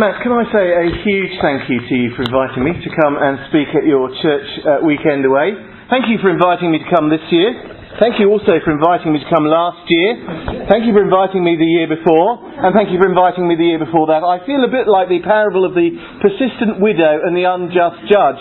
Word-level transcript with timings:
Matt, 0.00 0.16
can 0.24 0.32
I 0.32 0.48
say 0.48 0.64
a 0.64 0.88
huge 1.04 1.36
thank 1.44 1.68
you 1.68 1.76
to 1.76 1.92
you 1.92 2.08
for 2.16 2.24
inviting 2.24 2.64
me 2.64 2.72
to 2.72 2.90
come 3.04 3.20
and 3.20 3.36
speak 3.52 3.68
at 3.76 3.84
your 3.84 4.08
church 4.24 4.48
uh, 4.64 4.80
weekend 4.80 5.28
away. 5.28 5.52
Thank 5.92 6.08
you 6.08 6.16
for 6.24 6.32
inviting 6.32 6.72
me 6.72 6.80
to 6.80 6.88
come 6.88 7.12
this 7.12 7.20
year. 7.28 7.52
Thank 8.00 8.16
you 8.16 8.32
also 8.32 8.56
for 8.64 8.72
inviting 8.72 9.12
me 9.12 9.20
to 9.20 9.28
come 9.28 9.44
last 9.44 9.84
year. 9.92 10.64
Thank 10.72 10.88
you 10.88 10.96
for 10.96 11.04
inviting 11.04 11.44
me 11.44 11.52
the 11.60 11.68
year 11.68 11.84
before. 11.84 12.40
And 12.64 12.72
thank 12.72 12.88
you 12.88 12.96
for 12.96 13.12
inviting 13.12 13.44
me 13.44 13.60
the 13.60 13.76
year 13.76 13.76
before 13.76 14.08
that. 14.08 14.24
I 14.24 14.40
feel 14.48 14.64
a 14.64 14.72
bit 14.72 14.88
like 14.88 15.12
the 15.12 15.20
parable 15.20 15.68
of 15.68 15.76
the 15.76 15.92
persistent 16.24 16.80
widow 16.80 17.20
and 17.20 17.36
the 17.36 17.44
unjust 17.44 18.00
judge. 18.08 18.40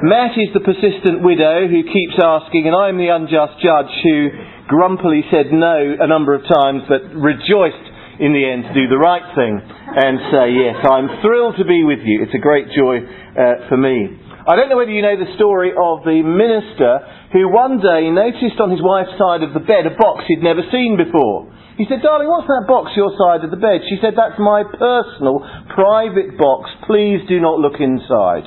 Matt 0.00 0.32
is 0.40 0.48
the 0.56 0.64
persistent 0.64 1.20
widow 1.20 1.68
who 1.68 1.84
keeps 1.84 2.16
asking, 2.16 2.64
and 2.64 2.72
I'm 2.72 2.96
the 2.96 3.12
unjust 3.12 3.60
judge 3.60 3.92
who 4.00 4.32
grumpily 4.72 5.28
said 5.28 5.52
no 5.52 5.76
a 6.00 6.08
number 6.08 6.32
of 6.32 6.40
times 6.48 6.88
but 6.88 7.04
rejoiced 7.12 7.84
in 8.20 8.30
the 8.32 8.44
end 8.44 8.70
do 8.74 8.86
the 8.86 9.00
right 9.00 9.24
thing 9.34 9.58
and 9.58 10.14
say, 10.30 10.46
Yes, 10.54 10.78
I'm 10.86 11.08
thrilled 11.22 11.56
to 11.58 11.66
be 11.66 11.82
with 11.82 12.02
you. 12.02 12.22
It's 12.22 12.34
a 12.34 12.42
great 12.42 12.70
joy 12.74 13.02
uh, 13.02 13.68
for 13.68 13.76
me. 13.76 14.20
I 14.44 14.60
don't 14.60 14.68
know 14.68 14.76
whether 14.76 14.92
you 14.92 15.00
know 15.00 15.16
the 15.16 15.32
story 15.40 15.72
of 15.72 16.04
the 16.04 16.20
minister 16.20 17.00
who 17.32 17.48
one 17.48 17.80
day 17.80 18.12
noticed 18.12 18.60
on 18.60 18.68
his 18.68 18.84
wife's 18.84 19.16
side 19.16 19.40
of 19.40 19.56
the 19.56 19.64
bed 19.64 19.88
a 19.88 19.96
box 19.96 20.28
he'd 20.28 20.44
never 20.44 20.60
seen 20.68 21.00
before. 21.00 21.48
He 21.80 21.88
said, 21.90 22.06
Darling, 22.06 22.30
what's 22.30 22.46
that 22.46 22.70
box 22.70 22.94
your 22.94 23.10
side 23.18 23.42
of 23.42 23.50
the 23.50 23.58
bed? 23.58 23.82
She 23.90 23.98
said, 23.98 24.14
That's 24.14 24.38
my 24.38 24.62
personal, 24.62 25.42
private 25.74 26.38
box. 26.38 26.70
Please 26.86 27.24
do 27.26 27.42
not 27.42 27.58
look 27.58 27.82
inside. 27.82 28.46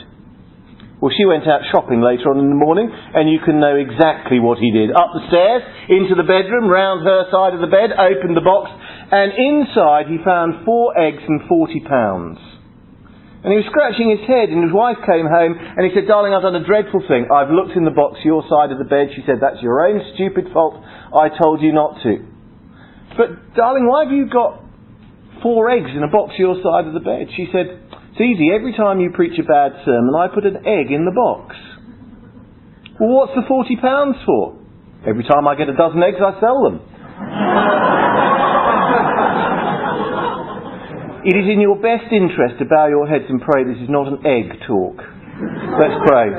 Well, 0.98 1.14
she 1.14 1.30
went 1.30 1.46
out 1.46 1.62
shopping 1.70 2.02
later 2.02 2.34
on 2.34 2.42
in 2.42 2.50
the 2.50 2.58
morning, 2.58 2.90
and 2.90 3.30
you 3.30 3.38
can 3.46 3.62
know 3.62 3.78
exactly 3.78 4.42
what 4.42 4.58
he 4.58 4.74
did. 4.74 4.90
Up 4.90 5.14
the 5.14 5.30
stairs, 5.30 5.62
into 5.94 6.18
the 6.18 6.26
bedroom, 6.26 6.66
round 6.66 7.06
her 7.06 7.30
side 7.30 7.54
of 7.54 7.62
the 7.62 7.70
bed, 7.70 7.94
opened 7.94 8.34
the 8.34 8.42
box, 8.42 8.74
and 9.12 9.32
inside 9.32 10.08
he 10.08 10.18
found 10.24 10.66
four 10.66 10.98
eggs 10.98 11.24
and 11.28 11.48
forty 11.48 11.80
pounds. 11.80 12.40
And 13.44 13.54
he 13.54 13.64
was 13.64 13.70
scratching 13.70 14.12
his 14.12 14.26
head, 14.28 14.50
and 14.50 14.66
his 14.66 14.74
wife 14.74 14.98
came 15.08 15.30
home, 15.30 15.56
and 15.56 15.86
he 15.86 15.94
said, 15.94 16.10
Darling, 16.10 16.34
I've 16.34 16.44
done 16.44 16.58
a 16.58 16.66
dreadful 16.66 17.06
thing. 17.08 17.30
I've 17.32 17.54
looked 17.54 17.78
in 17.78 17.86
the 17.86 17.96
box 17.96 18.20
your 18.26 18.44
side 18.50 18.74
of 18.74 18.82
the 18.82 18.90
bed. 18.90 19.14
She 19.16 19.24
said, 19.24 19.40
That's 19.40 19.62
your 19.62 19.88
own 19.88 20.02
stupid 20.18 20.52
fault. 20.52 20.84
I 21.16 21.30
told 21.32 21.62
you 21.62 21.72
not 21.72 22.02
to. 22.04 22.28
But, 23.16 23.56
darling, 23.56 23.88
why 23.88 24.04
have 24.04 24.14
you 24.14 24.28
got 24.28 24.62
four 25.42 25.70
eggs 25.70 25.90
in 25.96 26.04
a 26.04 26.12
box 26.12 26.34
your 26.38 26.60
side 26.60 26.86
of 26.86 26.94
the 26.94 27.00
bed? 27.00 27.30
She 27.38 27.48
said, 27.54 27.88
it's 28.18 28.22
easy. 28.22 28.50
Every 28.50 28.74
time 28.74 29.00
you 29.00 29.12
preach 29.14 29.38
a 29.38 29.44
bad 29.44 29.74
sermon, 29.86 30.10
I 30.18 30.28
put 30.34 30.46
an 30.46 30.58
egg 30.58 30.90
in 30.90 31.06
the 31.06 31.14
box. 31.14 31.56
Well, 33.00 33.14
what's 33.14 33.34
the 33.36 33.46
£40 33.46 34.26
for? 34.26 34.58
Every 35.06 35.24
time 35.24 35.48
I 35.48 35.54
get 35.54 35.70
a 35.70 35.78
dozen 35.78 36.02
eggs, 36.02 36.18
I 36.18 36.40
sell 36.40 36.64
them. 36.64 36.82
It 41.28 41.36
is 41.36 41.44
in 41.52 41.60
your 41.60 41.76
best 41.76 42.08
interest 42.10 42.56
to 42.58 42.64
bow 42.64 42.88
your 42.88 43.06
heads 43.06 43.26
and 43.28 43.42
pray 43.42 43.66
this 43.66 43.84
is 43.84 43.90
not 43.90 44.08
an 44.08 44.24
egg 44.24 44.64
talk. 44.66 44.96
Let's 44.96 46.00
pray. 46.08 46.32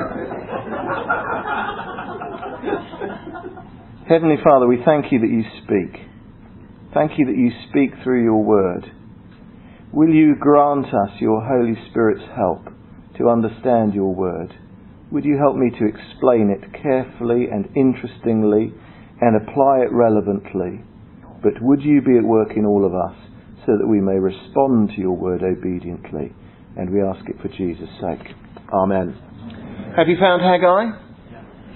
Heavenly 4.09 4.41
Father, 4.43 4.65
we 4.65 4.81
thank 4.83 5.11
you 5.11 5.19
that 5.19 5.29
you 5.29 5.43
speak. 5.61 6.09
Thank 6.91 7.19
you 7.19 7.27
that 7.27 7.37
you 7.37 7.51
speak 7.69 8.01
through 8.03 8.23
your 8.23 8.43
word. 8.43 8.91
Will 9.93 10.09
you 10.09 10.33
grant 10.33 10.87
us 10.87 11.21
your 11.21 11.45
Holy 11.45 11.77
Spirit's 11.91 12.25
help 12.35 12.65
to 13.19 13.29
understand 13.29 13.93
your 13.93 14.15
word? 14.15 14.55
Would 15.11 15.23
you 15.23 15.37
help 15.37 15.55
me 15.55 15.69
to 15.69 15.85
explain 15.85 16.49
it 16.49 16.81
carefully 16.81 17.45
and 17.45 17.69
interestingly 17.77 18.73
and 19.21 19.37
apply 19.37 19.85
it 19.85 19.93
relevantly? 19.93 20.81
But 21.43 21.61
would 21.61 21.83
you 21.83 22.01
be 22.01 22.17
at 22.17 22.23
work 22.23 22.57
in 22.57 22.65
all 22.65 22.83
of 22.83 22.95
us 22.95 23.28
so 23.69 23.77
that 23.77 23.85
we 23.85 24.01
may 24.01 24.17
respond 24.17 24.89
to 24.95 24.97
your 24.97 25.13
word 25.13 25.45
obediently? 25.45 26.33
And 26.73 26.89
we 26.89 27.05
ask 27.05 27.21
it 27.29 27.37
for 27.37 27.53
Jesus' 27.53 27.85
sake. 28.01 28.33
Amen. 28.73 29.13
Have 29.93 30.09
you 30.09 30.17
found 30.17 30.41
Haggai? 30.41 30.97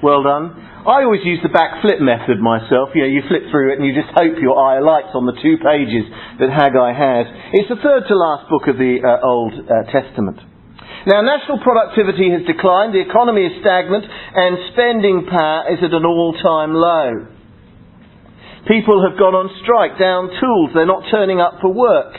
Well 0.02 0.26
done. 0.26 0.58
I 0.90 1.06
always 1.06 1.22
use 1.24 1.40
the 1.46 1.54
backflip 1.54 2.02
method 2.02 2.42
myself. 2.42 2.92
You 2.98 3.06
know, 3.06 3.14
you 3.14 3.22
flip 3.30 3.46
through 3.54 3.72
it 3.72 3.80
and 3.80 3.86
you 3.86 3.94
just 3.94 4.10
hope 4.12 4.42
your 4.42 4.58
eye 4.58 4.82
alights 4.82 5.14
on 5.14 5.30
the 5.30 5.38
two 5.38 5.62
pages 5.62 6.10
that 6.42 6.50
Haggai 6.50 6.92
has. 6.98 7.30
It's 7.54 7.70
the 7.70 7.80
third 7.80 8.10
to 8.10 8.16
last 8.18 8.50
book 8.50 8.66
of 8.68 8.76
the 8.82 9.00
uh, 9.00 9.22
Old 9.22 9.54
uh, 9.54 9.86
Testament. 9.94 10.42
Now, 11.06 11.22
national 11.22 11.60
productivity 11.64 12.32
has 12.32 12.48
declined, 12.48 12.96
the 12.96 13.04
economy 13.04 13.46
is 13.48 13.60
stagnant, 13.60 14.08
and 14.08 14.72
spending 14.72 15.28
power 15.28 15.72
is 15.72 15.80
at 15.84 15.92
an 15.92 16.04
all-time 16.04 16.74
low. 16.74 17.33
People 18.64 19.04
have 19.04 19.20
gone 19.20 19.36
on 19.36 19.52
strike, 19.60 20.00
down 20.00 20.32
tools, 20.40 20.72
they're 20.72 20.88
not 20.88 21.04
turning 21.12 21.44
up 21.44 21.60
for 21.60 21.68
work. 21.68 22.16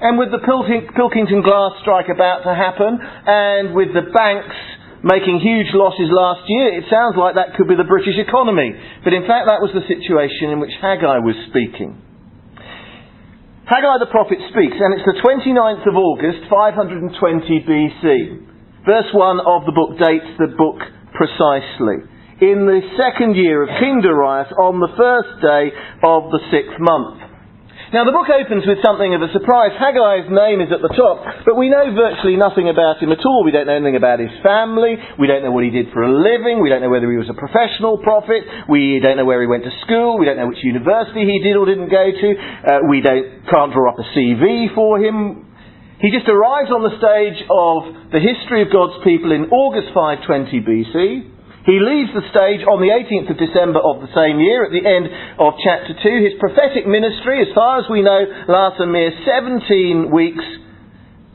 And 0.00 0.16
with 0.18 0.32
the 0.32 0.40
Pilkington 0.40 1.44
glass 1.44 1.78
strike 1.84 2.08
about 2.08 2.42
to 2.48 2.52
happen, 2.56 2.96
and 2.98 3.76
with 3.76 3.92
the 3.92 4.08
banks 4.08 4.56
making 5.04 5.38
huge 5.38 5.68
losses 5.76 6.08
last 6.08 6.48
year, 6.48 6.78
it 6.80 6.88
sounds 6.88 7.14
like 7.14 7.36
that 7.36 7.54
could 7.54 7.68
be 7.68 7.76
the 7.76 7.86
British 7.86 8.16
economy. 8.16 8.72
But 9.04 9.12
in 9.12 9.28
fact, 9.28 9.52
that 9.52 9.60
was 9.60 9.70
the 9.76 9.84
situation 9.84 10.50
in 10.54 10.58
which 10.58 10.72
Haggai 10.80 11.20
was 11.20 11.36
speaking. 11.52 11.98
Haggai 13.68 14.02
the 14.02 14.10
prophet 14.10 14.42
speaks, 14.50 14.74
and 14.74 14.90
it's 14.96 15.06
the 15.06 15.22
29th 15.22 15.86
of 15.86 15.94
August, 15.94 16.50
520 16.50 17.14
BC. 17.62 18.06
Verse 18.82 19.10
1 19.14 19.38
of 19.38 19.62
the 19.66 19.74
book 19.76 19.94
dates 20.02 20.26
the 20.40 20.50
book 20.58 20.82
precisely. 21.14 22.10
In 22.42 22.66
the 22.66 22.82
second 22.98 23.38
year 23.38 23.62
of 23.62 23.70
King 23.78 24.02
Darius, 24.02 24.50
on 24.58 24.82
the 24.82 24.90
first 24.98 25.38
day 25.38 25.70
of 26.02 26.26
the 26.34 26.42
sixth 26.50 26.74
month. 26.82 27.22
Now, 27.94 28.02
the 28.02 28.10
book 28.10 28.26
opens 28.26 28.66
with 28.66 28.82
something 28.82 29.14
of 29.14 29.22
a 29.22 29.30
surprise. 29.30 29.70
Haggai's 29.78 30.26
name 30.26 30.58
is 30.58 30.74
at 30.74 30.82
the 30.82 30.90
top, 30.90 31.22
but 31.46 31.54
we 31.54 31.70
know 31.70 31.86
virtually 31.94 32.34
nothing 32.34 32.66
about 32.66 32.98
him 32.98 33.14
at 33.14 33.22
all. 33.22 33.46
We 33.46 33.54
don't 33.54 33.70
know 33.70 33.78
anything 33.78 33.94
about 33.94 34.18
his 34.18 34.34
family. 34.42 34.98
We 35.22 35.30
don't 35.30 35.46
know 35.46 35.54
what 35.54 35.62
he 35.62 35.70
did 35.70 35.94
for 35.94 36.02
a 36.02 36.10
living. 36.10 36.58
We 36.58 36.66
don't 36.66 36.82
know 36.82 36.90
whether 36.90 37.06
he 37.06 37.14
was 37.14 37.30
a 37.30 37.38
professional 37.38 38.02
prophet. 38.02 38.42
We 38.66 38.98
don't 38.98 39.22
know 39.22 39.28
where 39.28 39.38
he 39.38 39.46
went 39.46 39.62
to 39.62 39.74
school. 39.86 40.18
We 40.18 40.26
don't 40.26 40.40
know 40.40 40.50
which 40.50 40.66
university 40.66 41.22
he 41.22 41.38
did 41.46 41.54
or 41.54 41.62
didn't 41.62 41.94
go 41.94 42.10
to. 42.10 42.28
Uh, 42.34 42.90
we 42.90 43.06
don't, 43.06 43.46
can't 43.46 43.70
draw 43.70 43.94
up 43.94 44.02
a 44.02 44.06
CV 44.18 44.74
for 44.74 44.98
him. 44.98 45.46
He 46.02 46.10
just 46.10 46.26
arrives 46.26 46.74
on 46.74 46.82
the 46.82 46.98
stage 46.98 47.38
of 47.46 48.10
the 48.10 48.18
history 48.18 48.66
of 48.66 48.74
God's 48.74 48.98
people 49.06 49.30
in 49.30 49.46
August 49.54 49.94
520 49.94 50.58
BC. 50.58 51.32
He 51.62 51.78
leaves 51.78 52.10
the 52.10 52.26
stage 52.34 52.66
on 52.66 52.82
the 52.82 52.90
18th 52.90 53.30
of 53.30 53.38
December 53.38 53.78
of 53.78 54.02
the 54.02 54.10
same 54.10 54.42
year 54.42 54.66
at 54.66 54.74
the 54.74 54.82
end 54.82 55.06
of 55.38 55.54
chapter 55.62 55.94
2. 55.94 56.02
His 56.26 56.34
prophetic 56.42 56.90
ministry, 56.90 57.38
as 57.38 57.54
far 57.54 57.78
as 57.78 57.86
we 57.86 58.02
know, 58.02 58.26
lasts 58.50 58.82
a 58.82 58.88
mere 58.90 59.14
17 59.22 60.10
weeks, 60.10 60.42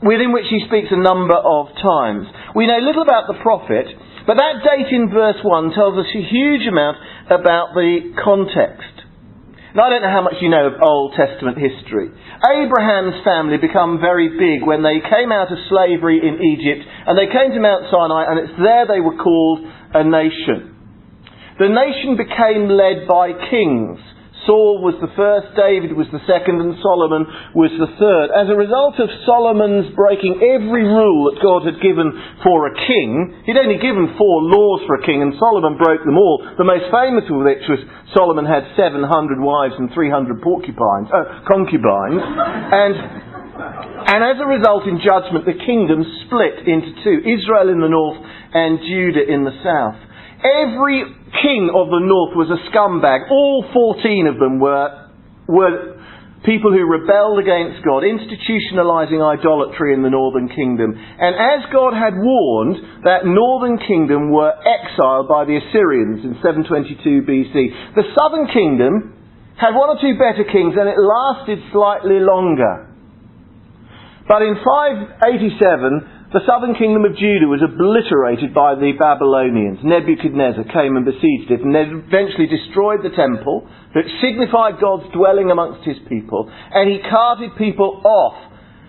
within 0.04 0.36
which 0.36 0.44
he 0.52 0.60
speaks 0.68 0.92
a 0.92 1.00
number 1.00 1.32
of 1.32 1.72
times. 1.80 2.28
We 2.52 2.68
know 2.68 2.76
little 2.76 3.08
about 3.08 3.24
the 3.24 3.40
prophet, 3.40 3.88
but 4.28 4.36
that 4.36 4.60
date 4.68 4.92
in 4.92 5.08
verse 5.08 5.40
1 5.40 5.72
tells 5.72 5.96
us 5.96 6.12
a 6.12 6.20
huge 6.20 6.68
amount 6.68 7.00
about 7.32 7.72
the 7.72 8.12
context. 8.20 9.08
Now, 9.72 9.88
I 9.88 9.90
don't 9.96 10.04
know 10.04 10.12
how 10.12 10.24
much 10.24 10.40
you 10.40 10.48
know 10.52 10.68
of 10.68 10.80
Old 10.80 11.16
Testament 11.16 11.56
history. 11.56 12.08
Abraham's 12.40 13.20
family 13.24 13.56
become 13.56 14.00
very 14.00 14.28
big 14.32 14.64
when 14.64 14.84
they 14.84 15.00
came 15.00 15.32
out 15.32 15.52
of 15.52 15.58
slavery 15.68 16.20
in 16.20 16.40
Egypt 16.40 16.84
and 16.84 17.16
they 17.16 17.28
came 17.28 17.52
to 17.52 17.60
Mount 17.60 17.88
Sinai, 17.88 18.28
and 18.28 18.36
it's 18.44 18.56
there 18.60 18.84
they 18.88 19.00
were 19.00 19.16
called 19.16 19.64
a 19.94 20.04
nation. 20.04 20.74
The 21.58 21.68
nation 21.68 22.14
became 22.14 22.70
led 22.70 23.08
by 23.08 23.34
kings. 23.50 23.98
Saul 24.46 24.80
was 24.80 24.96
the 25.04 25.12
first, 25.12 25.52
David 25.60 25.92
was 25.92 26.08
the 26.08 26.24
second, 26.24 26.56
and 26.56 26.72
Solomon 26.80 27.28
was 27.52 27.68
the 27.76 27.92
third. 28.00 28.32
As 28.32 28.48
a 28.48 28.56
result 28.56 28.96
of 28.96 29.12
Solomon's 29.28 29.92
breaking 29.92 30.40
every 30.40 30.88
rule 30.88 31.28
that 31.28 31.44
God 31.44 31.68
had 31.68 31.76
given 31.84 32.08
for 32.40 32.64
a 32.64 32.72
king, 32.72 33.44
he'd 33.44 33.60
only 33.60 33.76
given 33.76 34.16
four 34.16 34.40
laws 34.48 34.80
for 34.88 34.96
a 34.96 35.04
king, 35.04 35.20
and 35.20 35.36
Solomon 35.36 35.76
broke 35.76 36.00
them 36.00 36.16
all. 36.16 36.40
The 36.56 36.64
most 36.64 36.88
famous 36.88 37.28
of 37.28 37.44
which 37.44 37.60
was 37.68 37.82
Solomon 38.16 38.48
had 38.48 38.64
700 38.72 39.04
wives 39.36 39.76
and 39.76 39.92
300 39.92 40.40
porcupines, 40.40 41.12
uh, 41.12 41.44
concubines, 41.44 42.24
and 42.24 43.28
and 43.58 44.22
as 44.22 44.38
a 44.38 44.46
result, 44.46 44.86
in 44.86 45.02
judgment, 45.02 45.44
the 45.44 45.58
kingdom 45.66 46.06
split 46.24 46.62
into 46.64 46.94
two 47.02 47.18
Israel 47.26 47.68
in 47.68 47.82
the 47.82 47.90
north 47.90 48.22
and 48.54 48.78
Judah 48.80 49.24
in 49.26 49.44
the 49.44 49.56
south. 49.62 49.98
Every 50.38 51.02
king 51.42 51.70
of 51.74 51.90
the 51.90 52.00
north 52.00 52.38
was 52.38 52.48
a 52.48 52.60
scumbag. 52.70 53.30
All 53.30 53.66
14 53.74 54.26
of 54.30 54.38
them 54.38 54.60
were, 54.60 55.10
were 55.48 55.98
people 56.46 56.70
who 56.70 56.86
rebelled 56.86 57.42
against 57.42 57.82
God, 57.82 58.06
institutionalizing 58.06 59.18
idolatry 59.18 59.94
in 59.94 60.06
the 60.06 60.10
northern 60.14 60.48
kingdom. 60.48 60.94
And 60.94 61.34
as 61.34 61.66
God 61.74 61.92
had 61.92 62.14
warned, 62.14 63.02
that 63.02 63.26
northern 63.26 63.78
kingdom 63.82 64.30
were 64.30 64.54
exiled 64.62 65.26
by 65.26 65.44
the 65.44 65.58
Assyrians 65.58 66.22
in 66.22 66.38
722 66.38 67.26
BC. 67.26 67.54
The 67.98 68.06
southern 68.14 68.46
kingdom 68.54 69.18
had 69.58 69.74
one 69.74 69.90
or 69.90 69.98
two 69.98 70.14
better 70.14 70.46
kings 70.46 70.78
and 70.78 70.86
it 70.86 70.94
lasted 70.94 71.58
slightly 71.74 72.22
longer. 72.22 72.86
But 74.28 74.42
in 74.42 74.54
587, 74.54 76.17
the 76.28 76.44
southern 76.44 76.76
kingdom 76.76 77.08
of 77.08 77.16
Judah 77.16 77.48
was 77.48 77.64
obliterated 77.64 78.52
by 78.52 78.76
the 78.76 78.92
Babylonians. 79.00 79.80
Nebuchadnezzar 79.80 80.68
came 80.68 81.00
and 81.00 81.08
besieged 81.08 81.48
it 81.48 81.64
and 81.64 81.72
eventually 81.72 82.44
destroyed 82.44 83.00
the 83.00 83.16
temple 83.16 83.64
that 83.96 84.04
signified 84.20 84.76
God's 84.76 85.08
dwelling 85.16 85.48
amongst 85.48 85.88
his 85.88 85.96
people. 86.04 86.44
And 86.52 86.92
he 86.92 87.00
carted 87.00 87.56
people 87.56 88.04
off 88.04 88.36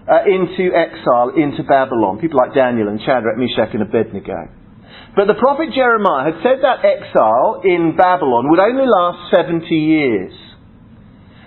uh, 0.04 0.28
into 0.28 0.76
exile, 0.76 1.32
into 1.32 1.64
Babylon. 1.64 2.20
People 2.20 2.44
like 2.44 2.52
Daniel 2.52 2.92
and 2.92 3.00
Shadrach, 3.08 3.40
Meshach, 3.40 3.72
and 3.72 3.88
Abednego. 3.88 4.52
But 5.16 5.32
the 5.32 5.40
prophet 5.40 5.72
Jeremiah 5.72 6.36
had 6.36 6.44
said 6.44 6.60
that 6.60 6.84
exile 6.84 7.64
in 7.64 7.96
Babylon 7.96 8.52
would 8.52 8.60
only 8.60 8.84
last 8.84 9.32
70 9.32 9.64
years. 9.64 10.36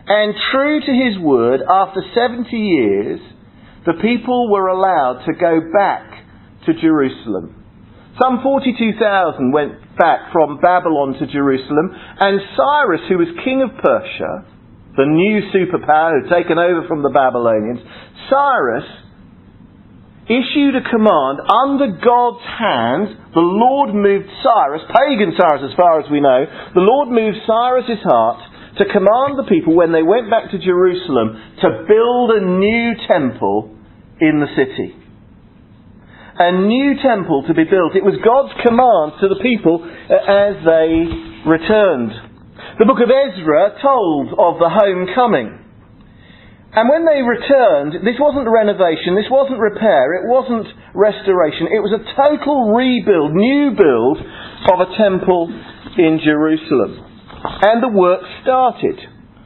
And 0.09 0.33
true 0.57 0.81
to 0.81 0.93
his 0.93 1.21
word, 1.21 1.61
after 1.61 2.01
70 2.17 2.49
years, 2.57 3.21
the 3.85 3.99
people 4.01 4.51
were 4.51 4.69
allowed 4.69 5.25
to 5.27 5.33
go 5.35 5.61
back 5.73 6.07
to 6.67 6.75
Jerusalem. 6.81 7.63
Some 8.21 8.43
42,000 8.43 9.53
went 9.53 9.97
back 9.97 10.31
from 10.33 10.61
Babylon 10.61 11.17
to 11.19 11.27
Jerusalem, 11.27 11.91
and 12.21 12.41
Cyrus, 12.55 13.01
who 13.09 13.19
was 13.19 13.33
king 13.43 13.65
of 13.65 13.73
Persia, 13.81 14.47
the 14.95 15.09
new 15.09 15.49
superpower 15.49 16.13
who 16.13 16.29
had 16.29 16.31
taken 16.31 16.59
over 16.59 16.87
from 16.87 17.03
the 17.03 17.11
Babylonians, 17.11 17.81
Cyrus 18.29 18.85
issued 20.29 20.77
a 20.77 20.85
command 20.87 21.41
under 21.43 21.99
God's 21.99 22.45
hand. 22.45 23.35
The 23.35 23.43
Lord 23.43 23.97
moved 23.97 24.29
Cyrus, 24.45 24.85
pagan 24.93 25.33
Cyrus 25.35 25.73
as 25.73 25.75
far 25.75 25.99
as 25.99 26.07
we 26.13 26.21
know, 26.21 26.45
the 26.77 26.85
Lord 26.85 27.09
moved 27.09 27.43
Cyrus's 27.49 28.05
heart 28.05 28.52
to 28.79 28.85
command 28.89 29.37
the 29.37 29.49
people 29.49 29.77
when 29.77 29.93
they 29.93 30.03
went 30.03 30.31
back 30.31 30.51
to 30.51 30.59
Jerusalem 30.59 31.37
to 31.61 31.69
build 31.85 32.29
a 32.33 32.41
new 32.41 32.97
temple 33.05 33.77
in 34.21 34.41
the 34.41 34.49
city. 34.57 34.97
A 36.39 36.53
new 36.57 36.97
temple 37.05 37.45
to 37.47 37.55
be 37.55 37.69
built. 37.69 37.93
It 37.93 38.05
was 38.05 38.17
God's 38.25 38.57
command 38.65 39.21
to 39.21 39.29
the 39.29 39.41
people 39.45 39.85
uh, 39.85 40.17
as 40.17 40.57
they 40.65 40.91
returned. 41.45 42.13
The 42.81 42.89
book 42.89 43.05
of 43.05 43.13
Ezra 43.13 43.77
told 43.85 44.33
of 44.33 44.57
the 44.57 44.73
homecoming. 44.73 45.61
And 46.73 46.89
when 46.89 47.05
they 47.05 47.21
returned, 47.21 48.01
this 48.01 48.17
wasn't 48.17 48.49
renovation, 48.49 49.13
this 49.13 49.29
wasn't 49.29 49.61
repair, 49.61 50.17
it 50.17 50.25
wasn't 50.25 50.65
restoration, 50.97 51.69
it 51.69 51.85
was 51.85 51.93
a 51.93 52.01
total 52.17 52.73
rebuild, 52.73 53.37
new 53.37 53.77
build 53.77 54.17
of 54.73 54.81
a 54.81 54.89
temple 54.97 55.53
in 56.01 56.17
Jerusalem. 56.25 57.12
And 57.45 57.83
the 57.83 57.89
work 57.89 58.21
started. 58.43 58.99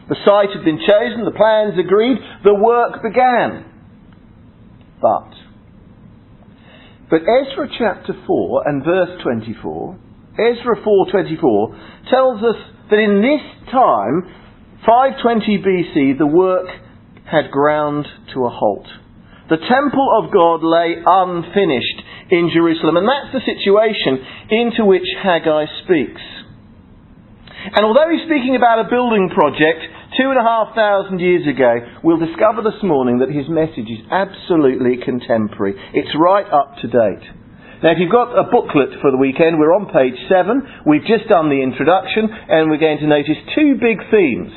The 0.09 0.17
site 0.25 0.55
had 0.55 0.65
been 0.65 0.79
chosen, 0.79 1.25
the 1.25 1.35
plans 1.35 1.75
agreed, 1.79 2.19
the 2.45 2.55
work 2.55 3.03
began. 3.03 3.65
But, 5.01 5.31
but 7.11 7.23
Ezra 7.23 7.69
chapter 7.79 8.15
4 8.27 8.69
and 8.69 8.85
verse 8.85 9.21
24, 9.23 9.99
Ezra 10.39 10.77
4:24 10.85 12.11
tells 12.11 12.43
us 12.43 12.61
that 12.91 12.99
in 12.99 13.21
this 13.21 13.43
time, 13.73 14.31
520 14.85 15.59
BC, 15.59 16.19
the 16.19 16.27
work 16.27 16.69
had 17.25 17.51
ground 17.51 18.07
to 18.35 18.45
a 18.45 18.51
halt. 18.51 18.87
The 19.49 19.57
temple 19.57 20.09
of 20.23 20.33
God 20.33 20.63
lay 20.63 20.95
unfinished 21.05 22.03
in 22.31 22.51
Jerusalem, 22.53 22.97
and 22.97 23.09
that's 23.09 23.33
the 23.33 23.47
situation 23.47 24.25
into 24.51 24.85
which 24.85 25.07
Haggai 25.23 25.67
speaks. 25.85 26.23
And 27.75 27.83
although 27.83 28.07
he's 28.07 28.23
speaking 28.31 28.55
about 28.55 28.79
a 28.79 28.87
building 28.87 29.27
project 29.35 29.83
two 30.15 30.31
and 30.31 30.39
a 30.39 30.47
half 30.47 30.71
thousand 30.79 31.19
years 31.19 31.43
ago, 31.51 31.83
we'll 32.07 32.23
discover 32.23 32.63
this 32.63 32.79
morning 32.87 33.19
that 33.19 33.33
his 33.33 33.51
message 33.51 33.91
is 33.91 34.07
absolutely 34.07 35.03
contemporary. 35.03 35.75
It's 35.91 36.15
right 36.15 36.47
up 36.47 36.79
to 36.83 36.87
date. 36.87 37.27
Now, 37.83 37.93
if 37.93 37.99
you've 38.01 38.15
got 38.15 38.33
a 38.33 38.49
booklet 38.49 39.03
for 39.05 39.11
the 39.13 39.21
weekend, 39.21 39.61
we're 39.61 39.75
on 39.77 39.93
page 39.93 40.17
7. 40.33 40.89
We've 40.89 41.05
just 41.05 41.29
done 41.29 41.53
the 41.53 41.61
introduction, 41.61 42.25
and 42.31 42.73
we're 42.73 42.81
going 42.81 43.05
to 43.05 43.11
notice 43.11 43.37
two 43.53 43.77
big 43.77 44.01
themes 44.09 44.49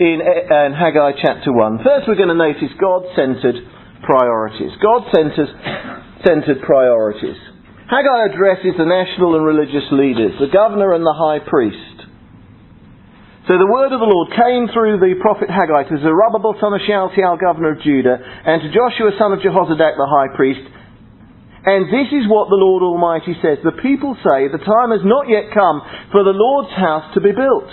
in, 0.00 0.24
uh, 0.24 0.70
in 0.70 0.72
Haggai 0.72 1.20
chapter 1.20 1.52
1. 1.52 1.84
First, 1.84 2.08
we're 2.08 2.16
going 2.16 2.32
to 2.32 2.38
notice 2.38 2.72
God 2.80 3.04
centered 3.12 3.60
priorities. 4.06 4.72
God 4.80 5.04
centered 5.12 6.58
priorities. 6.64 7.36
Haggai 7.92 8.32
addresses 8.32 8.72
the 8.80 8.88
national 8.88 9.36
and 9.36 9.44
religious 9.44 9.84
leaders, 9.92 10.32
the 10.40 10.48
governor 10.48 10.96
and 10.96 11.04
the 11.04 11.12
high 11.12 11.44
priest. 11.44 11.91
So 13.50 13.58
the 13.58 13.66
word 13.66 13.90
of 13.90 13.98
the 13.98 14.06
Lord 14.06 14.30
came 14.30 14.70
through 14.70 15.02
the 15.02 15.18
prophet 15.18 15.50
Haggai 15.50 15.90
to 15.90 15.98
Zerubbabel 15.98 16.54
son 16.62 16.78
of 16.78 16.80
Shealtiel, 16.86 17.42
governor 17.42 17.74
of 17.74 17.82
Judah, 17.82 18.14
and 18.22 18.62
to 18.62 18.70
Joshua 18.70 19.10
son 19.18 19.34
of 19.34 19.42
Jehozadak, 19.42 19.98
the 19.98 20.06
high 20.06 20.30
priest, 20.38 20.62
and 21.64 21.86
this 21.86 22.10
is 22.10 22.26
what 22.26 22.50
the 22.50 22.58
Lord 22.58 22.82
Almighty 22.82 23.38
says. 23.38 23.58
The 23.62 23.78
people 23.78 24.18
say, 24.18 24.50
The 24.50 24.58
time 24.58 24.90
has 24.90 25.06
not 25.06 25.30
yet 25.30 25.54
come 25.54 25.78
for 26.10 26.26
the 26.26 26.34
Lord's 26.34 26.74
house 26.74 27.14
to 27.14 27.20
be 27.20 27.30
built. 27.30 27.70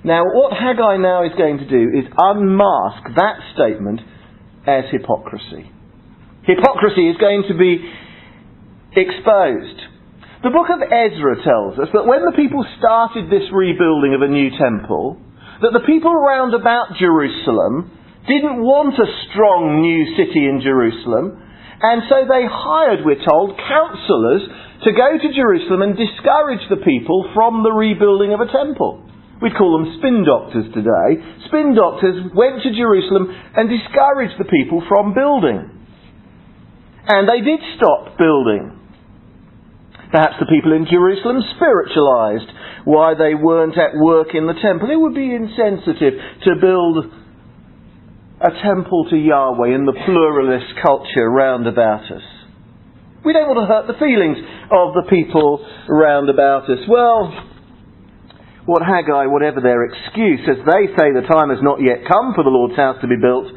Now, 0.00 0.24
what 0.24 0.56
Haggai 0.56 0.96
now 0.96 1.24
is 1.24 1.36
going 1.36 1.58
to 1.58 1.68
do 1.68 1.92
is 1.92 2.08
unmask 2.16 3.12
that 3.16 3.36
statement 3.52 4.00
as 4.64 4.84
hypocrisy. 4.88 5.68
Hypocrisy 6.48 7.10
is 7.10 7.16
going 7.18 7.44
to 7.48 7.56
be 7.58 7.84
exposed. 8.96 9.80
The 10.46 10.54
book 10.54 10.70
of 10.70 10.78
Ezra 10.78 11.42
tells 11.42 11.74
us 11.74 11.90
that 11.90 12.06
when 12.06 12.22
the 12.22 12.38
people 12.38 12.62
started 12.78 13.26
this 13.26 13.50
rebuilding 13.50 14.14
of 14.14 14.22
a 14.22 14.30
new 14.30 14.54
temple, 14.54 15.18
that 15.58 15.74
the 15.74 15.82
people 15.82 16.14
round 16.14 16.54
about 16.54 16.94
Jerusalem 17.02 17.90
didn't 18.30 18.62
want 18.62 18.94
a 18.94 19.10
strong 19.26 19.82
new 19.82 20.06
city 20.14 20.46
in 20.46 20.62
Jerusalem. 20.62 21.42
And 21.82 22.06
so 22.06 22.30
they 22.30 22.46
hired, 22.46 23.02
we're 23.02 23.26
told, 23.26 23.58
counselors 23.58 24.46
to 24.86 24.94
go 24.94 25.18
to 25.18 25.34
Jerusalem 25.34 25.82
and 25.82 25.98
discourage 25.98 26.62
the 26.70 26.78
people 26.78 27.26
from 27.34 27.66
the 27.66 27.74
rebuilding 27.74 28.30
of 28.30 28.38
a 28.38 28.46
temple. 28.46 29.02
We'd 29.42 29.58
call 29.58 29.82
them 29.82 29.98
spin 29.98 30.22
doctors 30.22 30.70
today. 30.70 31.26
Spin 31.50 31.74
doctors 31.74 32.22
went 32.38 32.62
to 32.62 32.70
Jerusalem 32.70 33.34
and 33.34 33.66
discouraged 33.66 34.38
the 34.38 34.46
people 34.46 34.78
from 34.86 35.10
building. 35.10 35.58
And 37.10 37.26
they 37.26 37.42
did 37.42 37.58
stop 37.82 38.14
building. 38.14 38.75
Perhaps 40.10 40.38
the 40.38 40.46
people 40.46 40.72
in 40.72 40.86
Jerusalem 40.86 41.42
spiritualized 41.58 42.50
why 42.86 43.18
they 43.18 43.34
weren't 43.34 43.74
at 43.74 43.98
work 43.98 44.30
in 44.34 44.46
the 44.46 44.54
temple. 44.62 44.86
It 44.90 45.00
would 45.00 45.14
be 45.14 45.34
insensitive 45.34 46.14
to 46.46 46.62
build 46.62 47.10
a 48.38 48.52
temple 48.62 49.10
to 49.10 49.16
Yahweh 49.18 49.74
in 49.74 49.82
the 49.82 49.96
pluralist 50.06 50.70
culture 50.84 51.26
round 51.26 51.66
about 51.66 52.06
us. 52.06 52.22
We 53.26 53.34
don't 53.34 53.50
want 53.50 53.58
to 53.58 53.66
hurt 53.66 53.90
the 53.90 53.98
feelings 53.98 54.38
of 54.70 54.94
the 54.94 55.10
people 55.10 55.58
round 55.90 56.30
about 56.30 56.70
us. 56.70 56.78
Well, 56.86 57.34
what 58.70 58.86
Haggai, 58.86 59.26
whatever 59.26 59.58
their 59.58 59.82
excuse, 59.90 60.46
as 60.46 60.62
they 60.62 60.86
say 60.94 61.10
the 61.10 61.26
time 61.26 61.50
has 61.50 61.58
not 61.58 61.82
yet 61.82 62.06
come 62.06 62.38
for 62.38 62.46
the 62.46 62.54
Lord's 62.54 62.78
house 62.78 63.02
to 63.02 63.10
be 63.10 63.18
built, 63.18 63.50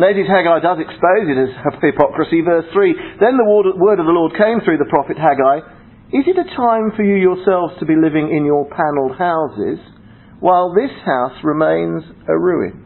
notice 0.00 0.24
Haggai 0.24 0.64
does 0.64 0.80
expose 0.80 1.28
it 1.28 1.36
as 1.36 1.52
hypocrisy. 1.84 2.40
Verse 2.40 2.64
3 2.72 3.20
Then 3.20 3.36
the 3.36 3.44
word 3.76 4.00
of 4.00 4.08
the 4.08 4.16
Lord 4.16 4.32
came 4.40 4.64
through 4.64 4.80
the 4.80 4.88
prophet 4.88 5.20
Haggai 5.20 5.79
Is 6.10 6.26
it 6.26 6.34
a 6.34 6.56
time 6.58 6.90
for 6.98 7.06
you 7.06 7.14
yourselves 7.14 7.78
to 7.78 7.86
be 7.86 7.94
living 7.94 8.34
in 8.34 8.42
your 8.42 8.66
panelled 8.66 9.14
houses, 9.14 9.78
while 10.42 10.74
this 10.74 10.90
house 11.06 11.38
remains 11.46 12.02
a 12.26 12.34
ruin? 12.34 12.82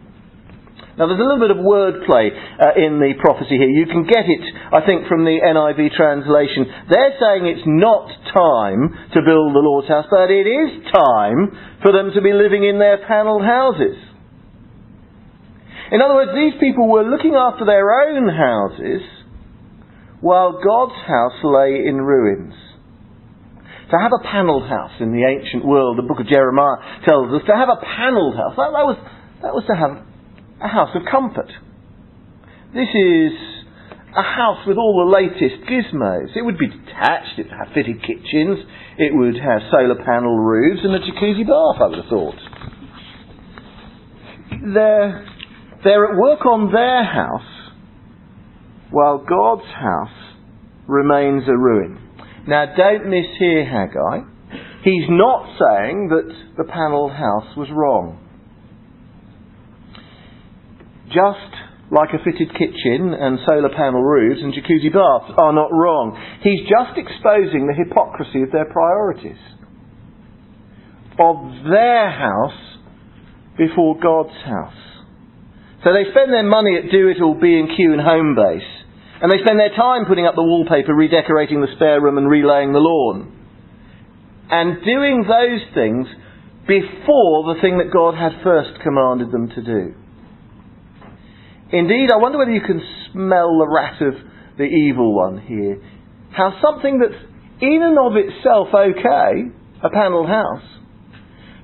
Now, 1.00 1.08
there's 1.08 1.18
a 1.18 1.24
little 1.24 1.40
bit 1.40 1.50
of 1.50 1.64
wordplay 1.64 2.28
uh, 2.30 2.76
in 2.76 3.00
the 3.00 3.16
prophecy 3.18 3.56
here. 3.56 3.72
You 3.72 3.88
can 3.88 4.04
get 4.04 4.28
it, 4.28 4.44
I 4.70 4.84
think, 4.84 5.08
from 5.08 5.24
the 5.24 5.40
NIV 5.40 5.96
translation. 5.96 6.68
They're 6.92 7.16
saying 7.16 7.48
it's 7.48 7.64
not 7.64 8.12
time 8.28 8.92
to 9.16 9.24
build 9.24 9.56
the 9.56 9.64
Lord's 9.64 9.88
house, 9.88 10.04
but 10.12 10.28
it 10.30 10.44
is 10.44 10.84
time 10.92 11.80
for 11.80 11.96
them 11.96 12.12
to 12.12 12.20
be 12.20 12.36
living 12.36 12.62
in 12.62 12.78
their 12.78 13.00
panelled 13.08 13.42
houses. 13.42 13.96
In 15.90 16.04
other 16.04 16.14
words, 16.14 16.36
these 16.36 16.60
people 16.60 16.92
were 16.92 17.08
looking 17.08 17.34
after 17.34 17.64
their 17.64 17.88
own 17.88 18.28
houses 18.28 19.02
while 20.20 20.60
God's 20.60 21.00
house 21.08 21.40
lay 21.42 21.88
in 21.88 22.04
ruins. 22.04 22.54
To 23.94 24.00
have 24.02 24.10
a 24.10 24.26
panelled 24.26 24.66
house 24.66 24.98
in 24.98 25.14
the 25.14 25.22
ancient 25.22 25.64
world, 25.64 25.96
the 25.96 26.02
book 26.02 26.18
of 26.18 26.26
Jeremiah 26.26 26.82
tells 27.06 27.30
us, 27.30 27.46
to 27.46 27.54
have 27.54 27.70
a 27.70 27.78
panelled 27.78 28.34
house, 28.34 28.58
that, 28.58 28.74
that 28.74 28.82
was, 28.82 28.98
that 29.38 29.54
was 29.54 29.62
to 29.70 29.76
have 29.78 30.02
a 30.58 30.66
house 30.66 30.90
of 30.98 31.06
comfort. 31.06 31.46
This 32.74 32.90
is 32.90 33.30
a 34.10 34.26
house 34.26 34.66
with 34.66 34.82
all 34.82 34.98
the 34.98 35.14
latest 35.14 35.62
gizmos. 35.70 36.34
It 36.34 36.42
would 36.42 36.58
be 36.58 36.66
detached, 36.66 37.38
it 37.38 37.46
would 37.46 37.54
have 37.54 37.70
fitted 37.70 38.02
kitchens, 38.02 38.66
it 38.98 39.14
would 39.14 39.38
have 39.38 39.62
solar 39.70 40.02
panel 40.02 40.42
roofs 40.42 40.82
and 40.82 40.90
a 40.90 40.98
jacuzzi 40.98 41.46
bath, 41.46 41.78
I 41.78 41.86
would 41.86 42.02
have 42.02 42.10
thought. 42.10 42.40
They're, 44.74 45.22
they're 45.86 46.10
at 46.10 46.18
work 46.18 46.42
on 46.46 46.72
their 46.74 47.04
house 47.06 47.70
while 48.90 49.18
God's 49.22 49.70
house 49.70 50.34
remains 50.88 51.44
a 51.46 51.54
ruin. 51.56 52.03
Now 52.46 52.66
don't 52.76 53.06
mishear 53.06 53.64
Haggai. 53.64 54.28
He's 54.84 55.08
not 55.08 55.46
saying 55.58 56.08
that 56.10 56.28
the 56.58 56.64
panelled 56.64 57.12
house 57.12 57.56
was 57.56 57.68
wrong 57.72 58.24
just 61.14 61.54
like 61.94 62.10
a 62.10 62.18
fitted 62.26 62.50
kitchen 62.58 63.14
and 63.14 63.38
solar 63.46 63.70
panel 63.70 64.02
roofs 64.02 64.42
and 64.42 64.52
jacuzzi 64.52 64.90
baths 64.90 65.30
are 65.38 65.54
not 65.54 65.70
wrong. 65.70 66.18
He's 66.42 66.66
just 66.66 66.98
exposing 66.98 67.70
the 67.70 67.78
hypocrisy 67.78 68.42
of 68.42 68.50
their 68.50 68.66
priorities. 68.66 69.38
Of 71.14 71.70
their 71.70 72.10
house 72.10 72.60
before 73.56 73.94
God's 74.02 74.34
house. 74.42 74.82
So 75.84 75.92
they 75.92 76.10
spend 76.10 76.32
their 76.32 76.42
money 76.42 76.74
at 76.76 76.90
Do 76.90 77.08
It 77.08 77.22
All, 77.22 77.38
B&Q 77.38 77.92
and 77.92 78.02
Homebase. 78.02 78.73
And 79.24 79.32
they 79.32 79.40
spend 79.40 79.58
their 79.58 79.72
time 79.72 80.04
putting 80.04 80.26
up 80.26 80.34
the 80.34 80.44
wallpaper, 80.44 80.92
redecorating 80.92 81.62
the 81.62 81.72
spare 81.76 81.98
room 81.98 82.18
and 82.18 82.28
relaying 82.28 82.74
the 82.74 82.78
lawn. 82.78 83.32
And 84.50 84.84
doing 84.84 85.24
those 85.24 85.64
things 85.72 86.06
before 86.68 87.48
the 87.48 87.56
thing 87.62 87.78
that 87.80 87.88
God 87.88 88.12
had 88.12 88.44
first 88.44 88.82
commanded 88.84 89.32
them 89.32 89.48
to 89.48 89.62
do. 89.64 89.94
Indeed, 91.72 92.12
I 92.12 92.20
wonder 92.20 92.36
whether 92.36 92.52
you 92.52 92.60
can 92.60 92.84
smell 93.14 93.48
the 93.56 93.66
rat 93.66 94.02
of 94.02 94.12
the 94.58 94.68
evil 94.68 95.16
one 95.16 95.40
here. 95.40 95.80
How 96.36 96.60
something 96.60 97.00
that's 97.00 97.16
in 97.62 97.80
and 97.80 97.96
of 97.96 98.20
itself 98.20 98.68
okay, 98.76 99.48
a 99.82 99.88
panelled 99.88 100.28
house, 100.28 100.68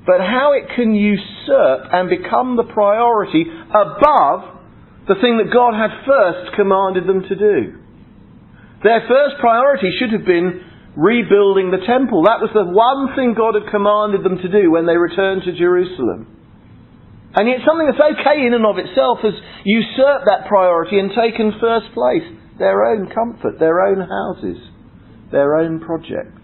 but 0.07 0.25
how 0.25 0.55
it 0.57 0.65
can 0.77 0.95
usurp 0.95 1.93
and 1.93 2.09
become 2.09 2.57
the 2.57 2.73
priority 2.73 3.45
above 3.69 4.60
the 5.09 5.21
thing 5.21 5.41
that 5.41 5.53
God 5.53 5.73
had 5.73 6.05
first 6.05 6.57
commanded 6.57 7.07
them 7.07 7.23
to 7.25 7.37
do. 7.37 7.81
Their 8.83 9.05
first 9.09 9.41
priority 9.41 9.93
should 9.99 10.13
have 10.13 10.25
been 10.25 10.65
rebuilding 10.97 11.71
the 11.71 11.85
temple. 11.87 12.25
That 12.25 12.41
was 12.41 12.51
the 12.53 12.65
one 12.67 13.15
thing 13.15 13.37
God 13.37 13.55
had 13.55 13.71
commanded 13.71 14.25
them 14.25 14.41
to 14.41 14.49
do 14.49 14.71
when 14.71 14.87
they 14.87 14.97
returned 14.97 15.45
to 15.45 15.57
Jerusalem. 15.57 16.27
And 17.37 17.47
yet 17.47 17.63
something 17.63 17.87
that's 17.87 18.03
okay 18.19 18.43
in 18.43 18.55
and 18.55 18.67
of 18.67 18.81
itself 18.81 19.23
has 19.23 19.37
usurped 19.65 20.27
that 20.27 20.49
priority 20.49 20.99
and 20.99 21.15
taken 21.15 21.55
first 21.61 21.95
place. 21.95 22.27
Their 22.59 22.91
own 22.91 23.09
comfort, 23.09 23.59
their 23.59 23.81
own 23.87 24.03
houses, 24.03 24.59
their 25.31 25.57
own 25.57 25.81
projects. 25.81 26.37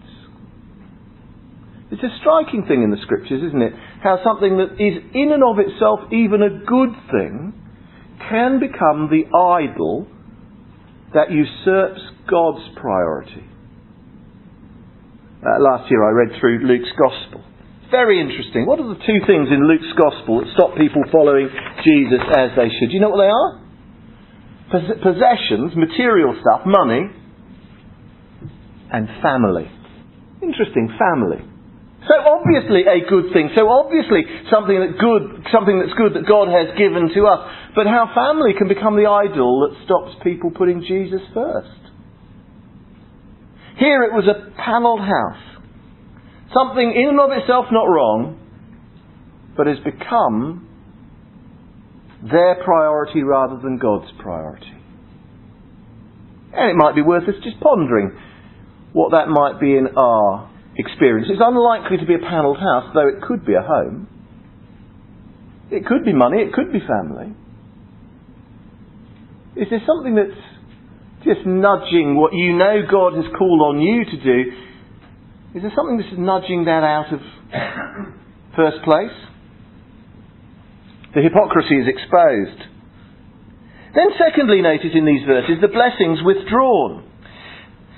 It's 1.91 2.03
a 2.03 2.17
striking 2.19 2.65
thing 2.67 2.83
in 2.83 2.91
the 2.91 3.01
scriptures, 3.03 3.43
isn't 3.43 3.61
it? 3.61 3.73
How 4.01 4.19
something 4.23 4.57
that 4.57 4.75
is 4.79 5.03
in 5.13 5.31
and 5.31 5.43
of 5.43 5.59
itself 5.59 6.11
even 6.11 6.41
a 6.41 6.63
good 6.65 6.91
thing 7.11 7.53
can 8.29 8.59
become 8.59 9.09
the 9.09 9.25
idol 9.29 10.07
that 11.13 11.31
usurps 11.31 12.01
God's 12.29 12.63
priority. 12.75 13.45
Uh, 15.37 15.61
last 15.61 15.89
year 15.89 16.03
I 16.03 16.11
read 16.11 16.39
through 16.39 16.65
Luke's 16.65 16.91
Gospel. 16.97 17.43
Very 17.89 18.19
interesting. 18.19 18.65
What 18.65 18.79
are 18.79 18.89
the 18.89 18.99
two 18.99 19.19
things 19.25 19.47
in 19.47 19.63
Luke's 19.63 19.93
Gospel 19.95 20.43
that 20.43 20.51
stop 20.53 20.75
people 20.75 21.03
following 21.11 21.47
Jesus 21.85 22.19
as 22.35 22.51
they 22.57 22.67
should? 22.67 22.91
Do 22.91 22.93
you 22.93 22.99
know 22.99 23.09
what 23.09 23.23
they 23.23 23.31
are? 23.31 23.49
Pos- 24.67 24.99
possessions, 24.99 25.71
material 25.77 26.35
stuff, 26.41 26.67
money, 26.67 27.07
and 28.91 29.07
family. 29.23 29.71
Interesting, 30.43 30.91
family. 30.99 31.47
So 32.07 32.15
obviously 32.23 32.87
a 32.87 33.03
good 33.03 33.35
thing. 33.35 33.51
So 33.55 33.67
obviously 33.67 34.23
something 34.47 34.79
that 34.79 34.95
good, 34.95 35.43
something 35.51 35.75
that's 35.75 35.93
good 35.99 36.15
that 36.15 36.23
God 36.23 36.47
has 36.47 36.71
given 36.79 37.11
to 37.11 37.21
us. 37.27 37.41
But 37.75 37.85
how 37.85 38.07
family 38.15 38.55
can 38.57 38.67
become 38.67 38.95
the 38.95 39.11
idol 39.11 39.67
that 39.67 39.75
stops 39.83 40.15
people 40.23 40.51
putting 40.51 40.81
Jesus 40.87 41.19
first. 41.35 41.83
Here 43.77 44.03
it 44.07 44.15
was 44.15 44.25
a 44.25 44.55
panelled 44.55 45.03
house. 45.03 45.43
Something 46.55 46.95
in 46.95 47.09
and 47.11 47.19
of 47.19 47.29
itself 47.35 47.65
not 47.71 47.85
wrong, 47.85 48.39
but 49.55 49.67
has 49.67 49.77
become 49.83 50.63
their 52.23 52.63
priority 52.63 53.21
rather 53.21 53.59
than 53.61 53.77
God's 53.77 54.09
priority. 54.19 54.73
And 56.53 56.71
it 56.71 56.75
might 56.75 56.95
be 56.95 57.01
worth 57.01 57.27
us 57.27 57.35
just 57.43 57.59
pondering 57.59 58.17
what 58.93 59.11
that 59.11 59.27
might 59.27 59.59
be 59.59 59.75
in 59.75 59.89
our 59.95 60.49
experience. 60.77 61.27
It's 61.29 61.41
unlikely 61.43 61.97
to 61.97 62.05
be 62.05 62.15
a 62.15 62.19
panelled 62.19 62.57
house, 62.57 62.93
though 62.93 63.07
it 63.07 63.21
could 63.21 63.45
be 63.45 63.53
a 63.53 63.61
home. 63.61 64.07
It 65.71 65.85
could 65.85 66.05
be 66.05 66.13
money, 66.13 66.41
it 66.41 66.53
could 66.53 66.71
be 66.71 66.79
family. 66.79 67.35
Is 69.57 69.67
there 69.69 69.81
something 69.85 70.15
that's 70.15 70.39
just 71.25 71.45
nudging 71.45 72.15
what 72.15 72.33
you 72.33 72.55
know 72.55 72.85
God 72.89 73.15
has 73.15 73.25
called 73.37 73.61
on 73.61 73.81
you 73.81 74.05
to 74.05 74.17
do? 74.23 74.39
Is 75.55 75.61
there 75.63 75.73
something 75.75 75.97
that's 75.97 76.13
nudging 76.17 76.65
that 76.65 76.85
out 76.85 77.11
of 77.11 77.19
first 78.55 78.77
place? 78.85 79.15
The 81.15 81.21
hypocrisy 81.21 81.81
is 81.81 81.87
exposed. 81.89 82.61
Then, 83.95 84.13
secondly, 84.21 84.61
notice 84.61 84.93
in 84.93 85.05
these 85.05 85.25
verses 85.25 85.57
the 85.59 85.73
blessings 85.73 86.19
withdrawn. 86.21 87.06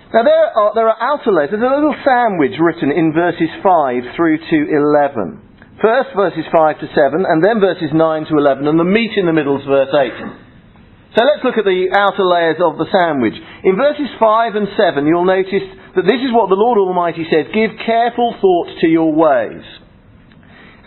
Now 0.09 0.25
there 0.25 0.49
are, 0.49 0.73
there 0.73 0.89
are 0.89 0.97
outer 0.97 1.29
layers. 1.29 1.53
There's 1.53 1.61
a 1.61 1.69
little 1.69 1.93
sandwich 2.01 2.57
written 2.57 2.89
in 2.89 3.13
verses 3.13 3.49
5 3.61 4.17
through 4.17 4.41
to 4.41 4.57
11. 4.65 5.77
First 5.77 6.17
verses 6.17 6.49
5 6.49 6.81
to 6.81 6.87
7, 6.89 7.29
and 7.29 7.45
then 7.45 7.61
verses 7.61 7.93
9 7.93 8.25
to 8.27 8.33
11, 8.35 8.67
and 8.67 8.75
the 8.75 8.89
meat 8.89 9.13
in 9.15 9.29
the 9.29 9.37
middle 9.37 9.61
is 9.61 9.65
verse 9.69 9.93
8. 9.93 11.13
So 11.13 11.21
let's 11.23 11.45
look 11.45 11.61
at 11.61 11.65
the 11.65 11.93
outer 11.93 12.25
layers 12.25 12.57
of 12.57 12.81
the 12.81 12.89
sandwich. 12.89 13.37
In 13.63 13.77
verses 13.77 14.09
5 14.17 14.57
and 14.57 14.67
7, 14.73 15.05
you'll 15.05 15.29
notice 15.29 15.65
that 15.93 16.09
this 16.09 16.21
is 16.25 16.33
what 16.33 16.49
the 16.49 16.57
Lord 16.57 16.81
Almighty 16.81 17.29
says 17.29 17.53
Give 17.53 17.77
careful 17.85 18.33
thought 18.41 18.81
to 18.81 18.87
your 18.89 19.13
ways. 19.13 19.61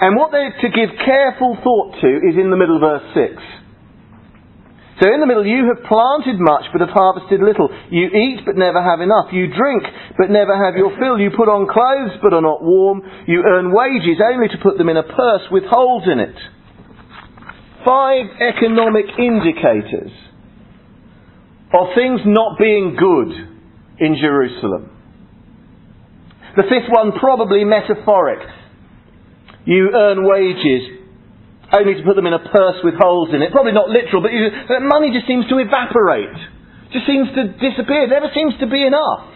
And 0.03 0.19
what 0.19 0.35
they're 0.35 0.51
to 0.51 0.69
give 0.69 0.99
careful 0.99 1.57
thought 1.63 1.95
to 2.03 2.11
is 2.27 2.35
in 2.35 2.51
the 2.51 2.59
middle 2.59 2.77
of 2.77 2.83
verse 2.83 3.07
6. 3.39 3.62
So 5.01 5.09
in 5.09 5.21
the 5.21 5.27
middle, 5.27 5.47
you 5.47 5.73
have 5.73 5.89
planted 5.89 6.37
much, 6.37 6.69
but 6.69 6.85
have 6.85 6.93
harvested 6.93 7.41
little. 7.41 7.73
You 7.89 8.13
eat, 8.13 8.45
but 8.45 8.61
never 8.61 8.83
have 8.83 9.01
enough. 9.01 9.33
You 9.33 9.49
drink, 9.49 9.83
but 10.21 10.29
never 10.29 10.53
have 10.53 10.77
your 10.77 10.93
fill. 11.01 11.17
You 11.17 11.33
put 11.33 11.49
on 11.49 11.65
clothes, 11.65 12.21
but 12.21 12.37
are 12.37 12.45
not 12.45 12.61
warm. 12.61 13.01
You 13.27 13.41
earn 13.41 13.73
wages, 13.73 14.21
only 14.21 14.49
to 14.53 14.59
put 14.63 14.77
them 14.77 14.91
in 14.93 15.01
a 15.01 15.03
purse 15.03 15.49
with 15.51 15.65
holes 15.65 16.05
in 16.05 16.21
it. 16.21 16.37
Five 17.89 18.27
economic 18.37 19.07
indicators 19.19 20.13
of 21.73 21.97
things 21.97 22.21
not 22.27 22.59
being 22.59 22.95
good 22.95 23.33
in 23.99 24.17
Jerusalem. 24.21 24.93
The 26.55 26.69
fifth 26.69 26.93
one, 26.93 27.13
probably 27.19 27.65
metaphoric. 27.65 28.45
You 29.65 29.91
earn 29.95 30.29
wages, 30.29 31.02
only 31.73 31.97
to 31.97 32.03
put 32.05 32.17
them 32.17 32.29
in 32.29 32.37
a 32.37 32.45
purse 32.53 32.79
with 32.85 32.95
holes 33.01 33.33
in 33.33 33.41
it. 33.41 33.51
Probably 33.51 33.73
not 33.73 33.89
literal, 33.89 34.21
but 34.21 34.33
you, 34.33 34.53
money 34.85 35.09
just 35.09 35.27
seems 35.27 35.49
to 35.49 35.57
evaporate. 35.57 36.37
Just 36.93 37.09
seems 37.09 37.33
to 37.33 37.57
disappear. 37.57 38.05
It 38.05 38.13
never 38.13 38.29
seems 38.37 38.53
to 38.61 38.69
be 38.69 38.85
enough. 38.85 39.33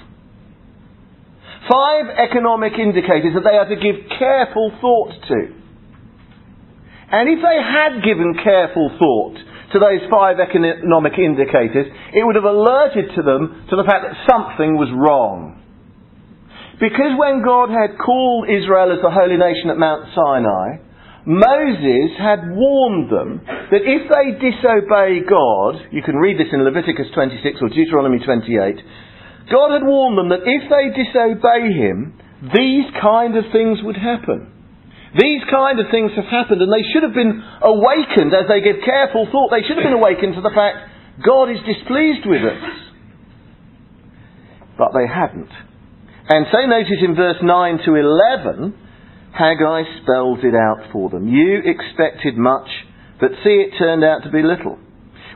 Five 1.65 2.13
economic 2.13 2.77
indicators 2.79 3.33
that 3.33 3.43
they 3.43 3.57
are 3.57 3.67
to 3.67 3.81
give 3.81 4.13
careful 4.21 4.71
thought 4.81 5.17
to. 5.33 5.41
And 7.11 7.33
if 7.33 7.41
they 7.41 7.59
had 7.59 8.05
given 8.05 8.37
careful 8.45 8.93
thought 9.01 9.37
to 9.73 9.79
those 9.81 10.05
five 10.11 10.37
economic 10.39 11.19
indicators, 11.19 11.89
it 12.13 12.23
would 12.23 12.37
have 12.37 12.45
alerted 12.45 13.17
to 13.17 13.23
them 13.23 13.67
to 13.71 13.75
the 13.77 13.85
fact 13.89 14.05
that 14.05 14.15
something 14.29 14.77
was 14.77 14.93
wrong. 14.93 15.57
Because 16.79 17.17
when 17.17 17.41
God 17.43 17.73
had 17.73 17.97
called 17.97 18.53
Israel 18.53 18.93
as 18.93 19.01
the 19.01 19.11
holy 19.11 19.41
nation 19.41 19.73
at 19.73 19.81
Mount 19.81 20.13
Sinai, 20.13 20.86
Moses 21.27 22.15
had 22.23 22.55
warned 22.55 23.11
them 23.11 23.43
that 23.43 23.83
if 23.83 24.03
they 24.07 24.39
disobey 24.39 25.27
God, 25.27 25.91
you 25.91 25.99
can 26.07 26.15
read 26.23 26.39
this 26.39 26.55
in 26.55 26.63
Leviticus 26.63 27.11
26 27.15 27.59
or 27.61 27.69
Deuteronomy 27.69 28.23
28, 28.23 29.51
God 29.51 29.75
had 29.75 29.83
warned 29.83 30.15
them 30.15 30.31
that 30.31 30.47
if 30.47 30.63
they 30.71 30.95
disobey 30.95 31.75
Him, 31.75 32.15
these 32.55 32.87
kind 33.03 33.35
of 33.35 33.51
things 33.51 33.83
would 33.83 33.99
happen. 33.99 34.55
These 35.19 35.43
kind 35.51 35.83
of 35.83 35.91
things 35.91 36.15
have 36.15 36.31
happened 36.31 36.63
and 36.63 36.71
they 36.71 36.87
should 36.95 37.03
have 37.03 37.15
been 37.15 37.43
awakened 37.63 38.31
as 38.31 38.47
they 38.47 38.63
give 38.63 38.87
careful 38.87 39.27
thought. 39.27 39.51
They 39.51 39.67
should 39.67 39.83
have 39.83 39.87
been 39.87 39.99
awakened 39.99 40.39
to 40.39 40.47
the 40.47 40.55
fact 40.55 40.95
God 41.27 41.51
is 41.51 41.59
displeased 41.67 42.23
with 42.23 42.47
us. 42.47 42.63
But 44.79 44.95
they 44.95 45.09
hadn't. 45.11 45.51
And 46.29 46.47
so 46.53 46.59
notice 46.71 47.03
in 47.03 47.17
verse 47.17 47.43
9 47.43 47.79
to 47.87 47.91
11, 47.99 48.86
Haggai 49.37 49.85
spells 50.01 50.41
it 50.43 50.57
out 50.57 50.89
for 50.93 51.11
them. 51.11 51.29
You 51.29 51.61
expected 51.61 52.39
much, 52.39 52.69
but 53.21 53.37
see 53.45 53.69
it 53.69 53.77
turned 53.79 54.03
out 54.03 54.25
to 54.25 54.31
be 54.31 54.43
little. 54.43 54.79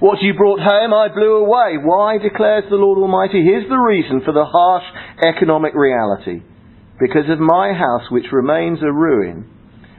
What 0.00 0.22
you 0.22 0.32
brought 0.32 0.60
home 0.60 0.94
I 0.94 1.12
blew 1.12 1.44
away. 1.44 1.76
Why, 1.76 2.16
declares 2.16 2.64
the 2.70 2.80
Lord 2.80 2.96
Almighty? 2.96 3.44
Here's 3.44 3.68
the 3.68 3.76
reason 3.76 4.22
for 4.24 4.32
the 4.32 4.48
harsh 4.48 4.84
economic 5.20 5.74
reality. 5.74 6.40
Because 6.98 7.28
of 7.28 7.40
my 7.40 7.74
house 7.74 8.08
which 8.10 8.32
remains 8.32 8.78
a 8.80 8.90
ruin, 8.90 9.44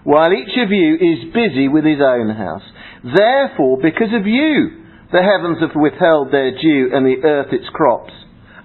while 0.03 0.33
each 0.33 0.57
of 0.57 0.71
you 0.71 0.95
is 0.95 1.33
busy 1.33 1.67
with 1.67 1.85
his 1.85 2.01
own 2.01 2.33
house. 2.33 2.65
Therefore, 3.05 3.77
because 3.77 4.13
of 4.17 4.25
you, 4.25 4.81
the 5.13 5.21
heavens 5.21 5.61
have 5.61 5.77
withheld 5.77 6.33
their 6.33 6.57
dew 6.57 6.89
and 6.91 7.05
the 7.05 7.21
earth 7.21 7.53
its 7.53 7.69
crops. 7.69 8.13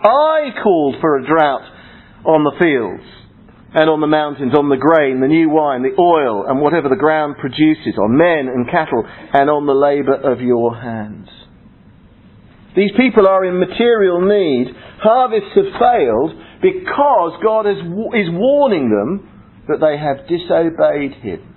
I 0.01 0.57
called 0.63 0.97
for 1.03 1.19
a 1.19 1.27
drought 1.27 1.69
on 2.25 2.45
the 2.45 2.57
fields 2.59 3.05
and 3.75 3.91
on 3.91 4.01
the 4.01 4.07
mountains, 4.07 4.53
on 4.57 4.69
the 4.69 4.77
grain, 4.77 5.21
the 5.21 5.29
new 5.29 5.51
wine, 5.51 5.83
the 5.83 6.01
oil, 6.01 6.47
and 6.47 6.61
whatever 6.61 6.89
the 6.89 6.97
ground 6.97 7.37
produces, 7.39 7.99
on 7.99 8.17
men 8.17 8.49
and 8.49 8.71
cattle, 8.71 9.05
and 9.07 9.51
on 9.51 9.67
the 9.67 9.75
labour 9.75 10.15
of 10.15 10.41
your 10.41 10.75
hands. 10.75 11.29
These 12.77 12.93
people 12.97 13.27
are 13.27 13.45
in 13.45 13.59
material 13.59 14.21
need. 14.21 14.75
Harvests 15.03 15.57
have 15.57 15.73
failed 15.81 16.33
because 16.63 17.41
God 17.43 17.67
is, 17.67 17.79
is 18.15 18.29
warning 18.33 18.91
them 18.91 19.65
that 19.69 19.81
they 19.81 19.97
have 19.99 20.29
disobeyed 20.29 21.13
Him. 21.23 21.55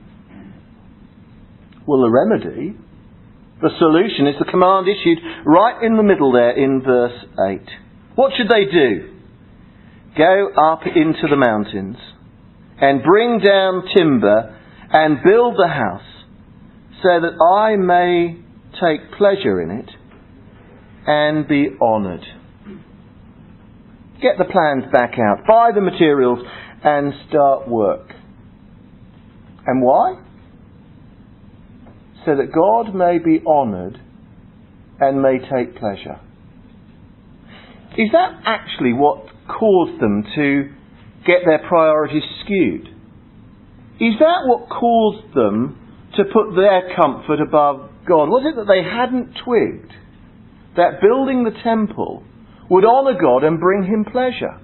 Well, 1.85 2.01
the 2.01 2.11
remedy 2.11 2.77
The 3.61 3.75
solution 3.77 4.27
is 4.27 4.35
the 4.39 4.49
command 4.49 4.87
issued 4.87 5.19
right 5.45 5.83
in 5.83 5.97
the 5.97 6.03
middle 6.03 6.31
there 6.31 6.55
in 6.55 6.81
verse 6.81 7.25
8. 7.35 7.59
What 8.15 8.31
should 8.37 8.47
they 8.47 8.71
do? 8.71 9.18
Go 10.17 10.49
up 10.57 10.81
into 10.85 11.27
the 11.29 11.35
mountains 11.35 11.97
and 12.81 13.03
bring 13.03 13.39
down 13.39 13.83
timber 13.95 14.57
and 14.91 15.19
build 15.23 15.55
the 15.55 15.67
house 15.67 16.01
so 17.01 17.19
that 17.21 17.37
I 17.41 17.75
may 17.75 18.37
take 18.81 19.17
pleasure 19.17 19.61
in 19.61 19.71
it 19.71 19.89
and 21.05 21.47
be 21.47 21.69
honoured. 21.81 22.25
Get 24.21 24.37
the 24.37 24.45
plans 24.45 24.91
back 24.91 25.13
out, 25.17 25.45
buy 25.47 25.71
the 25.73 25.81
materials 25.81 26.39
and 26.83 27.13
start 27.29 27.67
work. 27.67 28.09
And 29.65 29.81
why? 29.81 30.21
So 32.25 32.35
that 32.35 32.51
God 32.53 32.93
may 32.93 33.17
be 33.17 33.41
honoured 33.45 33.99
and 34.99 35.21
may 35.21 35.39
take 35.39 35.77
pleasure. 35.77 36.19
Is 37.97 38.09
that 38.11 38.41
actually 38.45 38.93
what 38.93 39.25
caused 39.49 39.99
them 39.99 40.23
to 40.35 40.69
get 41.25 41.43
their 41.45 41.67
priorities 41.67 42.23
skewed? 42.43 42.87
Is 43.99 44.15
that 44.19 44.47
what 44.47 44.69
caused 44.69 45.33
them 45.35 45.75
to 46.15 46.23
put 46.23 46.55
their 46.55 46.95
comfort 46.95 47.41
above 47.41 47.89
God? 48.07 48.29
Was 48.29 48.45
it 48.47 48.55
that 48.55 48.71
they 48.71 48.83
hadn't 48.83 49.35
twigged 49.43 49.91
that 50.77 51.01
building 51.01 51.43
the 51.43 51.55
temple 51.63 52.23
would 52.69 52.85
honour 52.85 53.19
God 53.19 53.43
and 53.43 53.59
bring 53.59 53.83
Him 53.83 54.05
pleasure? 54.05 54.55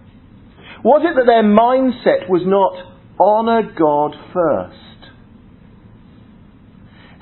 Was 0.83 1.01
it 1.03 1.17
that 1.17 1.25
their 1.25 1.43
mindset 1.43 2.29
was 2.29 2.45
not 2.45 2.77
honour 3.19 3.73
God 3.73 4.13
first? 4.31 4.85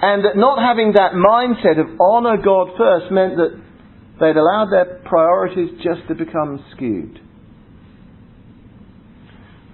And 0.03 0.25
that 0.25 0.35
not 0.35 0.59
having 0.59 0.93
that 0.93 1.15
mindset 1.15 1.79
of 1.79 1.99
honour 1.99 2.37
God 2.43 2.75
first 2.77 3.09
meant 3.09 3.37
that 3.37 3.55
they'd 4.19 4.35
allowed 4.35 4.67
their 4.69 5.01
priorities 5.05 5.79
just 5.81 6.05
to 6.09 6.15
become 6.15 6.63
skewed. 6.75 7.22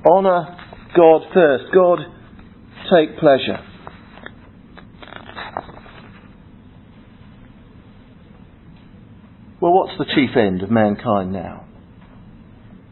Honour 0.06 0.58
God 0.96 1.22
first. 1.34 1.66
God 1.74 2.00
take 2.92 3.18
pleasure. 3.20 3.66
Well, 9.62 9.74
what's 9.74 9.98
the 9.98 10.06
chief 10.16 10.38
end 10.38 10.64
of 10.64 10.72
mankind 10.72 11.34
now? 11.34 11.66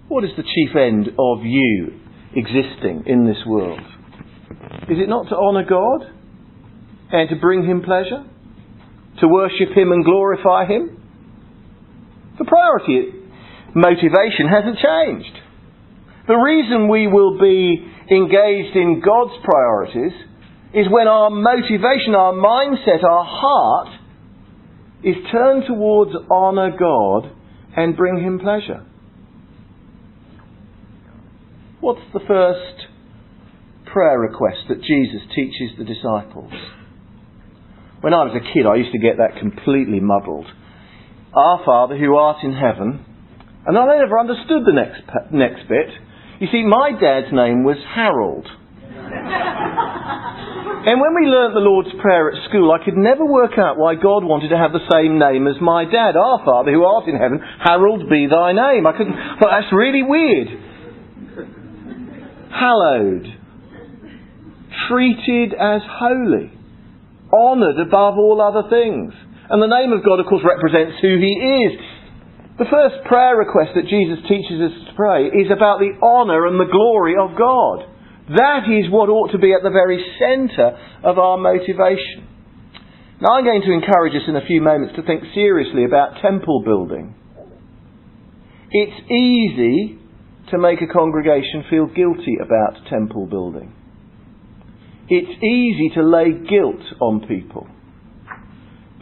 What 0.09 0.25
is 0.25 0.31
the 0.35 0.43
chief 0.43 0.75
end 0.75 1.07
of 1.17 1.43
you 1.43 1.99
existing 2.35 3.03
in 3.05 3.25
this 3.25 3.37
world? 3.45 3.79
Is 4.89 4.99
it 4.99 5.07
not 5.07 5.29
to 5.29 5.35
honour 5.35 5.63
God 5.63 6.13
and 7.11 7.29
to 7.29 7.35
bring 7.37 7.65
Him 7.65 7.81
pleasure? 7.83 8.25
To 9.21 9.27
worship 9.27 9.69
Him 9.75 9.91
and 9.91 10.03
glorify 10.03 10.65
Him? 10.65 11.01
The 12.37 12.45
priority, 12.45 13.13
motivation 13.73 14.47
hasn't 14.51 14.77
changed. 14.77 15.36
The 16.27 16.35
reason 16.35 16.89
we 16.89 17.07
will 17.07 17.39
be 17.39 17.87
engaged 18.11 18.75
in 18.75 19.01
God's 19.03 19.33
priorities 19.43 20.11
is 20.73 20.85
when 20.89 21.07
our 21.07 21.29
motivation, 21.29 22.15
our 22.15 22.33
mindset, 22.33 23.03
our 23.03 23.23
heart 23.25 23.99
is 25.03 25.15
turned 25.31 25.63
towards 25.67 26.11
honour 26.29 26.75
God 26.77 27.31
and 27.77 27.95
bring 27.95 28.21
Him 28.21 28.39
pleasure. 28.39 28.85
What's 31.79 32.01
the 32.11 32.19
first 32.27 32.87
prayer 33.93 34.19
request 34.19 34.67
that 34.67 34.81
Jesus 34.81 35.21
teaches 35.33 35.77
the 35.77 35.85
disciples? 35.85 36.51
When 38.01 38.13
I 38.13 38.25
was 38.25 38.35
a 38.35 38.53
kid, 38.53 38.65
I 38.65 38.75
used 38.75 38.91
to 38.91 38.99
get 38.99 39.17
that 39.17 39.39
completely 39.39 39.99
muddled. 40.01 40.47
Our 41.33 41.63
Father 41.65 41.97
who 41.97 42.15
art 42.15 42.43
in 42.43 42.53
heaven, 42.53 43.05
and 43.65 43.77
I 43.77 43.85
never 43.97 44.19
understood 44.19 44.63
the 44.65 44.73
next, 44.73 45.01
next 45.31 45.69
bit. 45.69 45.87
You 46.39 46.47
see, 46.51 46.61
my 46.63 46.91
dad's 46.93 47.33
name 47.33 47.63
was 47.65 47.77
Harold. 47.95 48.45
and 50.85 51.01
when 51.01 51.13
we 51.17 51.25
learnt 51.25 51.57
the 51.57 51.65
Lord's 51.65 51.89
Prayer 51.99 52.29
at 52.29 52.47
school, 52.49 52.69
I 52.69 52.77
could 52.85 52.93
never 52.93 53.25
work 53.25 53.57
out 53.57 53.77
why 53.77 53.95
God 53.95 54.21
wanted 54.21 54.49
to 54.49 54.57
have 54.57 54.69
the 54.69 54.85
same 54.93 55.17
name 55.17 55.47
as 55.49 55.57
my 55.59 55.85
dad, 55.85 56.13
our 56.13 56.45
Father 56.45 56.69
who 56.69 56.85
art 56.85 57.09
in 57.09 57.17
heaven, 57.17 57.41
Harold 57.41 58.05
be 58.05 58.29
thy 58.29 58.53
name. 58.53 58.85
I 58.85 58.93
couldn't, 58.93 59.17
but 59.41 59.49
that's 59.49 59.73
really 59.73 60.05
weird. 60.05 60.47
Hallowed. 62.53 63.25
Treated 64.89 65.57
as 65.57 65.81
holy. 65.89 66.53
Honoured 67.33 67.81
above 67.81 68.13
all 68.21 68.37
other 68.45 68.69
things. 68.69 69.09
And 69.49 69.57
the 69.57 69.73
name 69.73 69.89
of 69.89 70.05
God, 70.05 70.19
of 70.19 70.27
course, 70.29 70.45
represents 70.45 71.01
who 71.01 71.17
He 71.17 71.33
is. 71.65 71.96
The 72.57 72.65
first 72.65 73.05
prayer 73.05 73.37
request 73.37 73.77
that 73.77 73.85
Jesus 73.85 74.17
teaches 74.25 74.57
us 74.57 74.73
to 74.89 74.95
pray 74.95 75.29
is 75.29 75.53
about 75.53 75.77
the 75.77 75.93
honour 76.01 76.47
and 76.47 76.59
the 76.59 76.71
glory 76.71 77.13
of 77.13 77.37
God. 77.37 77.85
That 78.33 78.65
is 78.65 78.89
what 78.89 79.09
ought 79.09 79.31
to 79.31 79.37
be 79.37 79.53
at 79.53 79.61
the 79.61 79.69
very 79.69 80.01
centre 80.17 80.73
of 81.03 81.19
our 81.19 81.37
motivation. 81.37 82.25
Now, 83.21 83.37
I'm 83.37 83.45
going 83.45 83.61
to 83.61 83.73
encourage 83.73 84.13
us 84.13 84.27
in 84.27 84.35
a 84.35 84.45
few 84.45 84.61
moments 84.61 84.95
to 84.95 85.03
think 85.03 85.23
seriously 85.33 85.85
about 85.85 86.21
temple 86.21 86.63
building. 86.65 87.15
It's 88.71 89.05
easy 89.05 89.99
to 90.51 90.57
make 90.57 90.81
a 90.81 90.91
congregation 90.91 91.63
feel 91.69 91.85
guilty 91.85 92.37
about 92.41 92.89
temple 92.89 93.27
building. 93.27 93.73
It's 95.09 95.43
easy 95.43 95.91
to 95.95 96.03
lay 96.03 96.31
guilt 96.31 96.83
on 96.99 97.21
people. 97.27 97.67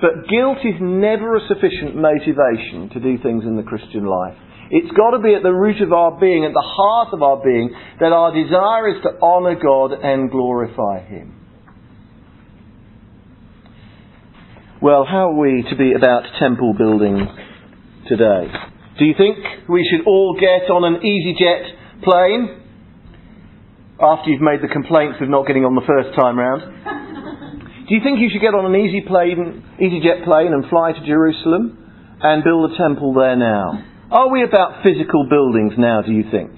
But 0.05 0.29
guilt 0.29 0.59
is 0.61 0.77
never 0.79 1.35
a 1.35 1.47
sufficient 1.47 1.95
motivation 1.95 2.93
to 2.93 2.99
do 2.99 3.17
things 3.23 3.43
in 3.43 3.57
the 3.57 3.63
Christian 3.63 4.05
life. 4.05 4.37
It's 4.69 4.95
got 4.95 5.17
to 5.17 5.19
be 5.19 5.33
at 5.33 5.41
the 5.41 5.49
root 5.49 5.81
of 5.81 5.91
our 5.93 6.19
being, 6.19 6.45
at 6.45 6.53
the 6.53 6.61
heart 6.61 7.09
of 7.11 7.23
our 7.23 7.41
being, 7.43 7.73
that 7.99 8.13
our 8.13 8.29
desire 8.29 8.89
is 8.89 9.01
to 9.01 9.19
honour 9.19 9.55
God 9.55 9.93
and 9.97 10.29
glorify 10.29 10.99
Him. 11.09 11.33
Well, 14.79 15.07
how 15.09 15.31
are 15.31 15.39
we 15.39 15.65
to 15.71 15.75
be 15.75 15.93
about 15.93 16.21
temple 16.39 16.75
building 16.77 17.25
today? 18.07 18.45
Do 18.99 19.05
you 19.05 19.15
think 19.17 19.37
we 19.67 19.89
should 19.89 20.05
all 20.05 20.37
get 20.39 20.69
on 20.69 20.85
an 20.85 21.01
EasyJet 21.01 22.03
plane 22.03 22.61
after 23.99 24.29
you've 24.29 24.41
made 24.41 24.61
the 24.61 24.71
complaints 24.71 25.17
of 25.19 25.29
not 25.29 25.47
getting 25.47 25.65
on 25.65 25.73
the 25.73 25.81
first 25.87 26.15
time 26.15 26.37
round? 26.37 27.04
Do 27.87 27.93
you 27.93 28.01
think 28.01 28.17
you 28.17 28.33
should 28.33 28.41
get 28.41 28.57
on 28.57 28.65
an 28.65 28.73
easy 28.73 29.05
plane, 29.05 29.61
EasyJet 29.77 30.25
plane 30.25 30.53
and 30.53 30.65
fly 30.69 30.91
to 30.91 31.01
Jerusalem 31.05 31.77
and 32.21 32.43
build 32.43 32.71
a 32.71 32.77
temple 32.77 33.13
there 33.13 33.35
now? 33.35 33.77
Are 34.09 34.31
we 34.31 34.41
about 34.41 34.81
physical 34.81 35.29
buildings 35.29 35.73
now, 35.77 36.01
do 36.01 36.11
you 36.11 36.25
think? 36.31 36.49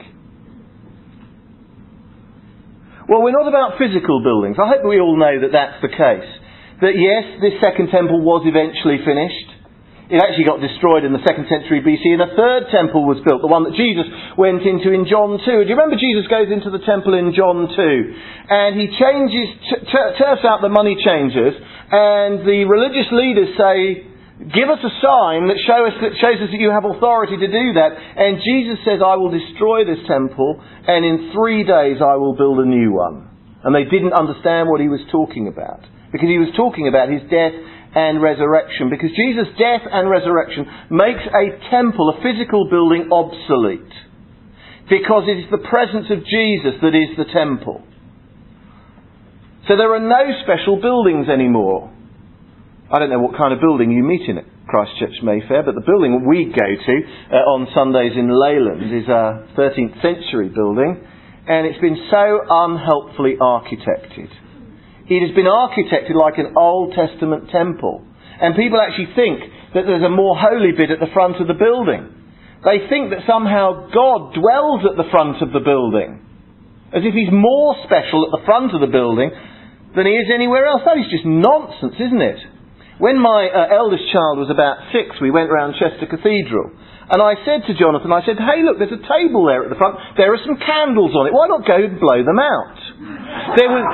Well, 3.07 3.23
we're 3.23 3.35
not 3.35 3.47
about 3.47 3.79
physical 3.79 4.23
buildings. 4.23 4.55
I 4.59 4.67
hope 4.67 4.87
we 4.87 4.99
all 4.99 5.19
know 5.19 5.39
that 5.43 5.51
that's 5.51 5.79
the 5.83 5.91
case. 5.91 6.27
That 6.79 6.95
yes, 6.95 7.39
this 7.43 7.59
second 7.59 7.91
temple 7.91 8.19
was 8.23 8.43
eventually 8.47 8.99
finished. 9.03 9.56
It 10.07 10.23
actually 10.23 10.47
got 10.47 10.63
destroyed 10.63 11.03
in 11.03 11.11
the 11.11 11.19
second 11.27 11.51
century 11.51 11.83
BC, 11.83 12.15
and 12.15 12.23
a 12.23 12.31
third 12.31 12.71
temple 12.71 13.03
was 13.03 13.19
built, 13.27 13.43
the 13.43 13.51
one 13.51 13.67
that 13.67 13.75
Jesus 13.75 14.07
went 14.39 14.63
into 14.63 14.95
in 14.95 15.03
John 15.03 15.35
2. 15.35 15.43
Do 15.43 15.67
you 15.67 15.75
remember 15.75 15.99
Jesus 15.99 16.23
goes 16.31 16.47
into 16.47 16.71
the 16.71 16.79
temple 16.87 17.11
in 17.11 17.35
John 17.35 17.67
2, 17.67 17.75
and 17.75 18.79
he 18.79 18.87
changes, 18.95 19.47
t- 19.67 19.83
t- 19.83 20.11
turfs 20.15 20.47
out 20.47 20.63
the 20.63 20.71
money 20.71 20.95
changers, 20.95 21.59
and 21.91 22.47
the 22.47 22.63
religious 22.71 23.11
leaders 23.11 23.51
say, 23.59 24.07
Give 24.37 24.69
us 24.69 24.77
a 24.79 24.93
sign 25.01 25.49
that, 25.49 25.57
show 25.65 25.81
us, 25.89 25.97
that 25.97 26.13
shows 26.21 26.37
us 26.37 26.53
that 26.53 26.61
you 26.61 26.69
have 26.69 26.85
authority 26.85 27.41
to 27.41 27.49
do 27.49 27.73
that. 27.73 27.97
And 27.97 28.37
Jesus 28.45 28.77
says, 28.85 29.01
I 29.01 29.17
will 29.17 29.33
destroy 29.33 29.81
this 29.81 29.97
temple, 30.05 30.61
and 30.61 31.01
in 31.03 31.33
three 31.33 31.65
days 31.65 31.99
I 32.05 32.21
will 32.21 32.37
build 32.37 32.61
a 32.61 32.69
new 32.69 32.93
one. 32.93 33.33
And 33.65 33.73
they 33.73 33.89
didn't 33.89 34.13
understand 34.13 34.69
what 34.69 34.79
he 34.79 34.93
was 34.93 35.01
talking 35.11 35.49
about. 35.49 35.81
Because 36.13 36.29
he 36.29 36.37
was 36.37 36.53
talking 36.55 36.87
about 36.87 37.09
his 37.09 37.25
death 37.33 37.51
and 37.95 38.21
resurrection. 38.21 38.89
Because 38.89 39.11
Jesus' 39.15 39.53
death 39.57 39.85
and 39.89 40.09
resurrection 40.09 40.65
makes 40.89 41.23
a 41.23 41.45
temple, 41.69 42.15
a 42.15 42.21
physical 42.21 42.69
building, 42.69 43.09
obsolete. 43.11 43.93
Because 44.89 45.27
it 45.27 45.43
is 45.43 45.49
the 45.51 45.63
presence 45.67 46.07
of 46.09 46.23
Jesus 46.23 46.79
that 46.81 46.95
is 46.95 47.15
the 47.17 47.27
temple. 47.31 47.83
So 49.67 49.75
there 49.75 49.93
are 49.93 49.99
no 49.99 50.23
special 50.43 50.79
buildings 50.79 51.27
anymore. 51.27 51.91
I 52.91 52.99
don't 52.99 53.09
know 53.09 53.19
what 53.19 53.35
kind 53.35 53.53
of 53.53 53.59
building 53.59 53.91
you 53.91 54.01
meet 54.01 54.29
in 54.29 54.37
at 54.37 54.45
Christchurch 54.67 55.19
Mayfair, 55.23 55.63
but 55.63 55.75
the 55.75 55.83
building 55.83 56.23
we 56.27 56.45
go 56.45 56.69
to 56.71 56.95
uh, 57.35 57.51
on 57.51 57.67
Sundays 57.75 58.15
in 58.15 58.31
Leyland 58.31 58.95
is 58.95 59.07
a 59.07 59.47
13th 59.59 60.01
century 60.01 60.47
building, 60.47 61.03
and 61.47 61.67
it's 61.67 61.79
been 61.79 61.99
so 62.11 62.39
unhelpfully 62.47 63.35
architected. 63.41 64.31
It 65.07 65.23
has 65.23 65.31
been 65.31 65.47
architected 65.47 66.19
like 66.19 66.35
an 66.37 66.55
Old 66.59 66.91
Testament 66.91 67.47
temple. 67.51 68.03
And 68.41 68.59
people 68.59 68.79
actually 68.79 69.15
think 69.15 69.39
that 69.73 69.87
there's 69.87 70.03
a 70.03 70.13
more 70.13 70.35
holy 70.35 70.75
bit 70.75 70.91
at 70.91 70.99
the 70.99 71.11
front 71.15 71.39
of 71.39 71.47
the 71.47 71.57
building. 71.57 72.11
They 72.67 72.85
think 72.91 73.15
that 73.15 73.23
somehow 73.23 73.87
God 73.89 74.35
dwells 74.35 74.83
at 74.83 74.99
the 74.99 75.07
front 75.09 75.39
of 75.39 75.55
the 75.55 75.63
building. 75.63 76.21
As 76.91 77.07
if 77.07 77.15
he's 77.15 77.31
more 77.31 77.75
special 77.87 78.27
at 78.27 78.35
the 78.35 78.45
front 78.45 78.75
of 78.75 78.83
the 78.83 78.91
building 78.91 79.31
than 79.95 80.05
he 80.05 80.15
is 80.19 80.27
anywhere 80.27 80.67
else. 80.67 80.83
That 80.83 80.99
is 80.99 81.07
just 81.07 81.25
nonsense, 81.25 81.95
isn't 81.95 82.23
it? 82.23 82.39
When 82.99 83.21
my 83.21 83.47
uh, 83.47 83.77
eldest 83.77 84.09
child 84.09 84.41
was 84.41 84.49
about 84.49 84.89
six, 84.89 85.21
we 85.21 85.29
went 85.29 85.53
round 85.53 85.77
Chester 85.77 86.09
Cathedral. 86.09 86.73
And 87.07 87.21
I 87.23 87.39
said 87.47 87.63
to 87.69 87.77
Jonathan, 87.77 88.11
I 88.11 88.25
said, 88.25 88.35
hey, 88.35 88.65
look, 88.65 88.81
there's 88.81 88.91
a 88.91 89.05
table 89.07 89.47
there 89.47 89.63
at 89.63 89.69
the 89.71 89.79
front. 89.79 89.95
There 90.17 90.33
are 90.33 90.43
some 90.43 90.59
candles 90.59 91.15
on 91.15 91.29
it. 91.29 91.33
Why 91.33 91.47
not 91.47 91.63
go 91.63 91.79
and 91.79 92.01
blow 92.01 92.19
them 92.25 92.41
out? 92.41 92.79
There 92.97 93.69
was, 93.69 93.85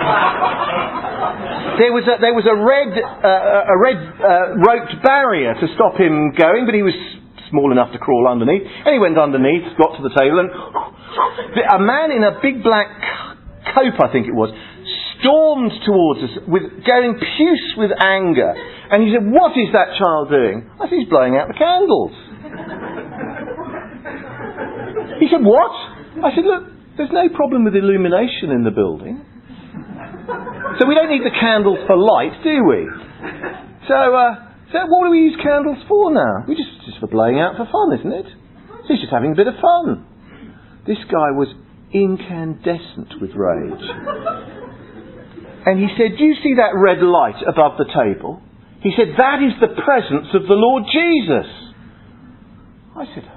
there 1.75 1.91
was 1.91 2.05
a, 2.07 2.15
there 2.23 2.31
was 2.31 2.47
a 2.47 2.55
red, 2.55 2.95
uh, 2.95 3.67
a 3.67 3.75
red 3.75 3.99
uh, 3.99 4.55
roped 4.63 4.95
barrier 5.03 5.51
to 5.59 5.67
stop 5.75 5.99
him 5.99 6.31
going, 6.31 6.63
but 6.63 6.71
he 6.71 6.87
was 6.87 6.95
small 7.51 7.75
enough 7.75 7.91
to 7.91 7.99
crawl 7.99 8.31
underneath. 8.31 8.63
And 8.63 8.95
he 8.95 9.03
went 9.03 9.19
underneath, 9.19 9.75
got 9.75 9.99
to 9.99 10.03
the 10.07 10.13
table, 10.15 10.39
and 10.39 10.47
a 10.47 11.79
man 11.83 12.15
in 12.15 12.23
a 12.23 12.39
big 12.39 12.63
black 12.63 12.87
cope, 13.75 13.99
I 13.99 14.07
think 14.07 14.31
it 14.31 14.35
was, 14.35 14.55
stormed 15.19 15.71
towards 15.83 16.19
us, 16.23 16.33
with, 16.47 16.63
going 16.87 17.19
puce 17.19 17.67
with 17.75 17.91
anger. 17.99 18.55
And 18.91 19.03
he 19.03 19.11
said, 19.11 19.27
What 19.27 19.51
is 19.59 19.67
that 19.75 19.99
child 19.99 20.31
doing? 20.31 20.63
I 20.79 20.87
said, 20.87 20.95
He's 20.95 21.11
blowing 21.11 21.35
out 21.35 21.51
the 21.51 21.59
candles. 21.59 22.15
he 25.19 25.27
said, 25.27 25.43
What? 25.43 25.75
I 26.23 26.31
said, 26.31 26.47
Look, 26.47 26.72
there's 26.97 27.11
no 27.11 27.29
problem 27.35 27.65
with 27.65 27.75
illumination 27.75 28.51
in 28.51 28.63
the 28.63 28.71
building. 28.71 29.25
So 30.79 30.85
we 30.87 30.95
don't 30.95 31.09
need 31.09 31.25
the 31.25 31.35
candles 31.39 31.79
for 31.87 31.97
light, 31.97 32.33
do 32.43 32.63
we? 32.65 32.87
So, 33.87 33.97
uh, 34.15 34.31
so 34.71 34.79
what 34.87 35.05
do 35.05 35.11
we 35.11 35.29
use 35.29 35.37
candles 35.41 35.77
for 35.87 36.13
now? 36.13 36.45
We 36.47 36.55
just, 36.55 36.85
just 36.85 36.99
for 36.99 37.07
blowing 37.07 37.39
out 37.39 37.57
for 37.57 37.65
fun, 37.65 37.99
isn't 37.99 38.13
it? 38.13 38.25
So 38.85 38.93
he's 38.93 39.01
just 39.01 39.11
having 39.11 39.33
a 39.33 39.35
bit 39.35 39.47
of 39.47 39.55
fun. 39.55 40.05
This 40.87 40.97
guy 41.09 41.31
was 41.33 41.49
incandescent 41.93 43.21
with 43.21 43.31
rage. 43.35 43.85
And 45.65 45.79
he 45.79 45.87
said, 45.95 46.17
Do 46.17 46.23
you 46.23 46.35
see 46.43 46.55
that 46.57 46.75
red 46.75 47.01
light 47.01 47.41
above 47.47 47.77
the 47.77 47.87
table? 47.87 48.41
He 48.81 48.91
said, 48.97 49.15
That 49.17 49.39
is 49.39 49.53
the 49.61 49.81
presence 49.81 50.27
of 50.33 50.43
the 50.43 50.57
Lord 50.57 50.83
Jesus. 50.91 51.47
I 52.97 53.05
said, 53.15 53.31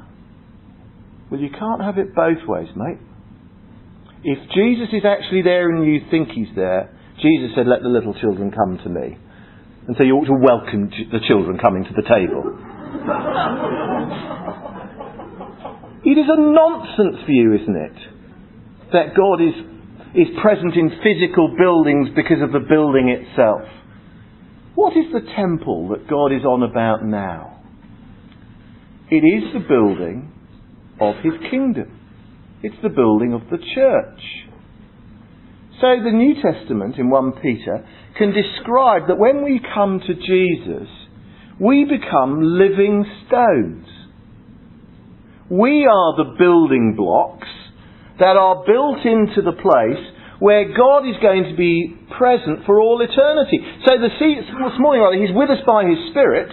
Well, 1.30 1.40
you 1.40 1.50
can't 1.50 1.82
have 1.82 1.98
it 1.98 2.14
both 2.14 2.42
ways, 2.48 2.68
mate. 2.74 2.98
If 4.24 4.38
Jesus 4.50 4.88
is 4.92 5.05
actually 5.05 5.42
there 5.42 5.70
and 5.70 5.87
you 5.87 6.00
think 6.11 6.31
he's 6.31 6.52
there, 6.55 6.90
Jesus 7.22 7.55
said, 7.55 7.66
Let 7.66 7.83
the 7.83 7.88
little 7.88 8.14
children 8.14 8.50
come 8.50 8.79
to 8.85 8.88
me. 8.88 9.18
And 9.87 9.96
so 9.96 10.02
you 10.02 10.16
ought 10.16 10.26
to 10.26 10.35
welcome 10.42 10.90
the 10.90 11.20
children 11.29 11.59
coming 11.59 11.85
to 11.85 11.92
the 11.94 12.02
table. 12.02 12.42
it 16.05 16.18
is 16.18 16.26
a 16.26 16.37
nonsense 16.40 17.22
view, 17.26 17.55
isn't 17.55 17.76
it? 17.76 17.96
That 18.92 19.14
God 19.14 19.40
is 19.40 19.55
is 20.16 20.29
present 20.40 20.74
in 20.74 20.88
physical 21.05 21.55
buildings 21.59 22.09
because 22.16 22.40
of 22.42 22.52
the 22.52 22.66
building 22.66 23.11
itself. 23.11 23.68
What 24.74 24.96
is 24.96 25.05
the 25.12 25.20
temple 25.37 25.90
that 25.90 26.09
God 26.09 26.33
is 26.33 26.42
on 26.44 26.62
about 26.62 27.05
now? 27.05 27.61
It 29.11 29.24
is 29.24 29.52
the 29.52 29.61
building 29.61 30.33
of 31.00 31.16
His 31.22 31.35
kingdom. 31.50 31.95
It's 32.62 32.76
the 32.82 32.88
building 32.88 33.32
of 33.32 33.42
the 33.50 33.58
church. 33.58 34.20
So 35.80 35.88
the 36.02 36.12
New 36.12 36.34
Testament 36.40 36.96
in 36.96 37.10
1 37.10 37.32
Peter 37.42 37.86
can 38.16 38.32
describe 38.32 39.08
that 39.08 39.18
when 39.18 39.44
we 39.44 39.60
come 39.74 40.00
to 40.00 40.14
Jesus, 40.14 40.88
we 41.60 41.84
become 41.84 42.40
living 42.40 43.04
stones. 43.26 43.86
We 45.50 45.86
are 45.86 46.16
the 46.16 46.34
building 46.38 46.94
blocks 46.96 47.48
that 48.18 48.36
are 48.36 48.64
built 48.64 49.04
into 49.04 49.42
the 49.42 49.52
place 49.52 50.02
where 50.38 50.72
God 50.76 51.08
is 51.08 51.16
going 51.20 51.44
to 51.44 51.56
be 51.56 51.94
present 52.16 52.64
for 52.64 52.80
all 52.80 53.00
eternity. 53.00 53.60
So 53.86 54.00
the 54.00 54.08
this 54.08 54.80
morning, 54.80 55.02
rather, 55.02 55.20
He's 55.20 55.34
with 55.36 55.50
us 55.50 55.60
by 55.66 55.84
His 55.84 56.10
Spirit. 56.10 56.50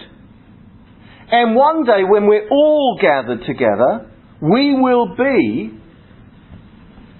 And 1.30 1.56
one 1.56 1.84
day, 1.84 2.04
when 2.04 2.26
we're 2.26 2.48
all 2.50 2.98
gathered 3.00 3.44
together, 3.46 4.10
we 4.40 4.74
will 4.78 5.16
be 5.16 5.80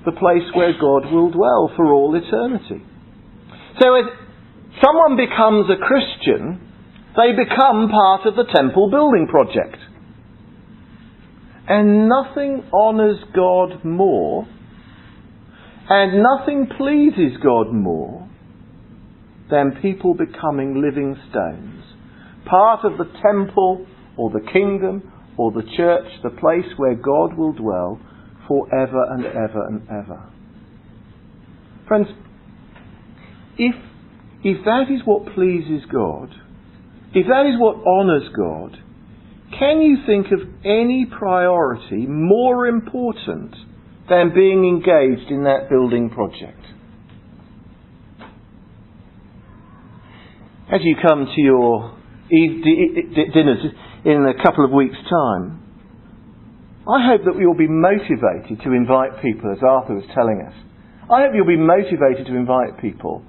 the 0.04 0.12
place 0.12 0.44
where 0.54 0.72
God 0.72 1.10
will 1.12 1.30
dwell 1.30 1.72
for 1.76 1.92
all 1.92 2.14
eternity. 2.14 2.84
So 3.80 3.94
if 3.94 4.06
someone 4.84 5.16
becomes 5.16 5.66
a 5.70 5.80
Christian, 5.80 6.60
they 7.16 7.32
become 7.32 7.88
part 7.88 8.26
of 8.26 8.36
the 8.36 8.44
temple 8.54 8.90
building 8.90 9.26
project. 9.28 9.78
And 11.66 12.08
nothing 12.08 12.62
honours 12.72 13.18
God 13.34 13.84
more, 13.84 14.46
and 15.88 16.22
nothing 16.22 16.68
pleases 16.76 17.38
God 17.42 17.72
more 17.72 18.28
than 19.50 19.78
people 19.80 20.14
becoming 20.14 20.82
living 20.82 21.16
stones, 21.30 21.84
part 22.44 22.84
of 22.84 22.98
the 22.98 23.10
temple 23.22 23.86
or 24.16 24.30
the 24.30 24.46
kingdom 24.52 25.10
or 25.38 25.52
the 25.52 25.66
church, 25.76 26.06
the 26.22 26.30
place 26.30 26.70
where 26.76 26.94
God 26.94 27.36
will 27.36 27.52
dwell 27.52 28.00
forever 28.48 29.04
and 29.10 29.24
ever 29.24 29.66
and 29.66 29.82
ever. 29.88 30.30
Friends, 31.88 32.08
if, 33.58 33.74
if 34.42 34.64
that 34.64 34.84
is 34.90 35.00
what 35.04 35.34
pleases 35.34 35.82
God, 35.92 36.30
if 37.14 37.26
that 37.26 37.46
is 37.46 37.58
what 37.58 37.76
honours 37.86 38.28
God, 38.36 38.76
can 39.58 39.80
you 39.82 39.98
think 40.06 40.26
of 40.32 40.40
any 40.64 41.06
priority 41.06 42.06
more 42.06 42.66
important 42.66 43.54
than 44.08 44.34
being 44.34 44.64
engaged 44.64 45.30
in 45.30 45.44
that 45.44 45.68
building 45.70 46.10
project? 46.10 46.60
As 50.72 50.80
you 50.82 50.96
come 51.00 51.26
to 51.26 51.40
your 51.40 51.96
dinners 52.30 53.64
in 54.04 54.26
a 54.26 54.42
couple 54.42 54.64
of 54.64 54.72
weeks' 54.72 54.96
time, 55.08 55.63
I 56.86 57.06
hope 57.06 57.24
that 57.24 57.36
we 57.36 57.46
will 57.46 57.56
be 57.56 57.68
motivated 57.68 58.60
to 58.62 58.72
invite 58.72 59.22
people, 59.22 59.50
as 59.50 59.62
Arthur 59.62 59.94
was 59.94 60.04
telling 60.14 60.44
us. 60.46 60.54
I 61.10 61.22
hope 61.22 61.32
you'll 61.34 61.46
be 61.46 61.56
motivated 61.56 62.26
to 62.26 62.36
invite 62.36 62.80
people, 62.80 63.24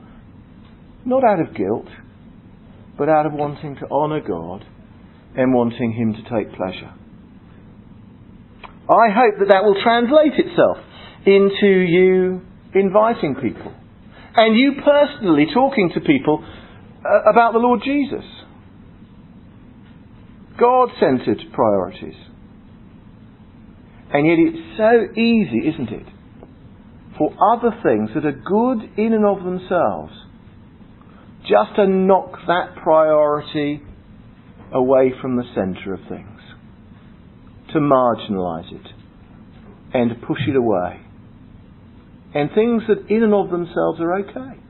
not 1.05 1.23
out 1.23 1.39
of 1.39 1.55
guilt, 1.55 1.87
but 2.97 3.09
out 3.09 3.25
of 3.25 3.33
wanting 3.33 3.75
to 3.77 3.89
honour 3.89 4.21
God 4.21 4.65
and 5.37 5.53
wanting 5.53 5.93
Him 5.93 6.13
to 6.13 6.23
take 6.23 6.55
pleasure. 6.55 6.91
I 8.89 9.09
hope 9.09 9.39
that 9.39 9.49
that 9.49 9.63
will 9.63 9.81
translate 9.81 10.33
itself 10.37 10.77
into 11.25 11.67
you 11.67 12.41
inviting 12.73 13.35
people 13.35 13.73
and 14.35 14.57
you 14.57 14.73
personally 14.83 15.47
talking 15.53 15.91
to 15.93 16.01
people 16.01 16.45
uh, 17.05 17.29
about 17.29 17.53
the 17.53 17.59
Lord 17.59 17.81
Jesus. 17.83 18.25
God 20.59 20.89
centered 20.99 21.41
priorities. 21.53 22.15
And 24.15 24.25
yet 24.25 24.37
it's 24.39 24.77
so 24.77 25.19
easy, 25.19 25.67
isn't 25.67 25.89
it, 25.89 26.07
for 27.17 27.33
other 27.51 27.75
things 27.83 28.11
that 28.15 28.23
are 28.23 28.31
good 28.31 28.97
in 28.97 29.11
and 29.11 29.25
of 29.25 29.43
themselves 29.43 30.13
just 31.41 31.75
to 31.75 31.85
knock 31.85 32.31
that 32.47 32.77
priority 32.81 33.81
away 34.73 35.11
from 35.21 35.35
the 35.35 35.43
centre 35.53 35.95
of 35.95 35.99
things, 36.07 36.39
to 37.73 37.79
marginalise 37.79 38.71
it, 38.71 38.87
and 39.93 40.21
push 40.21 40.39
it 40.47 40.55
away. 40.55 41.01
And 42.33 42.49
things 42.55 42.83
that 42.87 43.13
in 43.13 43.21
and 43.21 43.33
of 43.33 43.51
themselves 43.51 43.99
are 43.99 44.19
okay, 44.19 44.61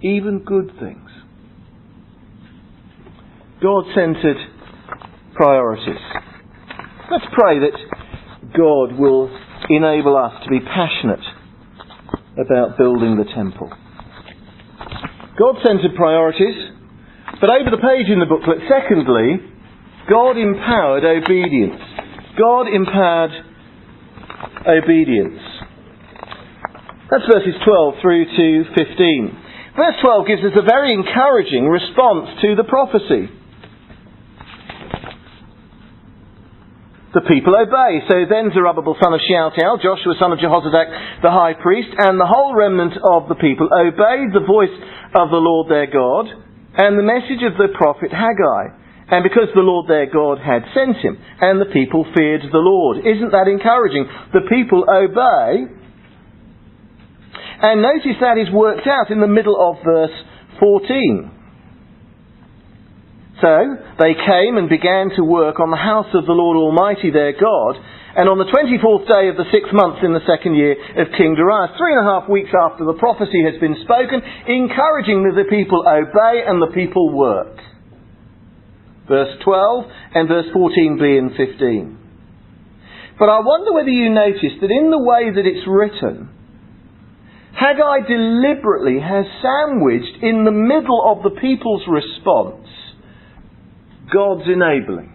even 0.00 0.42
good 0.42 0.70
things. 0.80 1.10
God 3.62 3.84
centred 3.94 4.38
priorities. 5.34 6.00
Let's 7.10 7.26
pray 7.34 7.58
that 7.58 7.91
God 8.56 8.98
will 8.98 9.30
enable 9.70 10.16
us 10.16 10.42
to 10.44 10.50
be 10.50 10.60
passionate 10.60 11.24
about 12.38 12.78
building 12.78 13.16
the 13.16 13.28
temple. 13.34 13.70
God 15.38 15.56
centred 15.64 15.94
priorities 15.96 16.72
but 17.42 17.50
over 17.50 17.74
the 17.74 17.82
page 17.82 18.06
in 18.06 18.22
the 18.22 18.30
booklet, 18.30 18.62
secondly, 18.70 19.42
God 20.06 20.38
empowered 20.38 21.02
obedience. 21.02 21.82
God 22.38 22.70
empowered 22.70 23.34
obedience. 24.62 25.42
That's 27.10 27.26
verses 27.26 27.58
12 27.66 27.94
through 27.98 28.24
to 28.30 28.48
15. 28.78 29.74
Verse 29.74 29.98
12 30.06 30.26
gives 30.30 30.42
us 30.46 30.54
a 30.54 30.62
very 30.62 30.94
encouraging 30.94 31.66
response 31.66 32.30
to 32.46 32.54
the 32.54 32.62
prophecy. 32.62 33.26
The 37.12 37.20
people 37.28 37.52
obey. 37.52 38.00
So 38.08 38.24
then 38.24 38.48
Zerubbabel 38.56 38.96
son 38.96 39.12
of 39.12 39.20
Shealtiel, 39.20 39.84
Joshua 39.84 40.16
son 40.16 40.32
of 40.32 40.40
Jehozadak 40.40 41.20
the 41.20 41.30
high 41.30 41.52
priest, 41.52 41.92
and 41.92 42.16
the 42.16 42.28
whole 42.28 42.56
remnant 42.56 42.96
of 43.04 43.28
the 43.28 43.36
people 43.36 43.68
obeyed 43.68 44.32
the 44.32 44.44
voice 44.48 44.72
of 45.12 45.28
the 45.28 45.40
Lord 45.40 45.68
their 45.68 45.86
God 45.92 46.32
and 46.72 46.96
the 46.96 47.04
message 47.04 47.44
of 47.44 47.60
the 47.60 47.68
prophet 47.76 48.08
Haggai. 48.08 48.80
And 49.12 49.22
because 49.22 49.52
the 49.52 49.60
Lord 49.60 49.92
their 49.92 50.08
God 50.08 50.40
had 50.40 50.64
sent 50.72 50.96
him, 51.04 51.20
and 51.40 51.60
the 51.60 51.68
people 51.68 52.08
feared 52.16 52.48
the 52.48 52.64
Lord. 52.64 53.04
Isn't 53.04 53.32
that 53.32 53.44
encouraging? 53.44 54.08
The 54.32 54.48
people 54.48 54.88
obey. 54.88 55.68
And 57.60 57.82
notice 57.82 58.16
that 58.24 58.40
is 58.40 58.48
worked 58.50 58.88
out 58.88 59.10
in 59.12 59.20
the 59.20 59.28
middle 59.28 59.60
of 59.60 59.84
verse 59.84 60.16
14. 60.60 61.41
So 63.42 63.74
they 63.98 64.14
came 64.14 64.54
and 64.54 64.70
began 64.70 65.10
to 65.18 65.26
work 65.26 65.58
on 65.58 65.74
the 65.74 65.82
house 65.82 66.06
of 66.14 66.30
the 66.30 66.38
Lord 66.38 66.54
Almighty 66.54 67.10
their 67.10 67.34
God. 67.34 67.74
And 68.14 68.30
on 68.30 68.38
the 68.38 68.46
24th 68.46 69.10
day 69.10 69.26
of 69.26 69.34
the 69.34 69.50
sixth 69.50 69.74
month 69.74 69.98
in 70.06 70.14
the 70.14 70.22
second 70.30 70.54
year 70.54 70.78
of 70.78 71.10
King 71.18 71.34
Darius, 71.34 71.74
three 71.74 71.90
and 71.90 72.06
a 72.06 72.06
half 72.06 72.30
weeks 72.30 72.54
after 72.54 72.86
the 72.86 72.94
prophecy 73.02 73.42
has 73.42 73.58
been 73.58 73.74
spoken, 73.82 74.22
encouraging 74.46 75.26
that 75.26 75.34
the 75.34 75.50
people 75.50 75.82
obey 75.82 76.46
and 76.46 76.62
the 76.62 76.70
people 76.70 77.10
work. 77.10 77.58
Verse 79.10 79.34
12 79.42 79.90
and 80.14 80.28
verse 80.30 80.46
14b 80.54 81.02
and 81.02 81.34
15. 81.34 83.18
But 83.18 83.26
I 83.26 83.42
wonder 83.42 83.74
whether 83.74 83.90
you 83.90 84.14
notice 84.14 84.54
that 84.62 84.70
in 84.70 84.94
the 84.94 85.02
way 85.02 85.34
that 85.34 85.42
it's 85.42 85.66
written, 85.66 86.30
Haggai 87.58 88.06
deliberately 88.06 89.02
has 89.02 89.26
sandwiched 89.42 90.22
in 90.22 90.44
the 90.46 90.54
middle 90.54 91.02
of 91.10 91.26
the 91.26 91.34
people's 91.40 91.82
response 91.90 92.70
God's 94.12 94.46
enabling. 94.46 95.10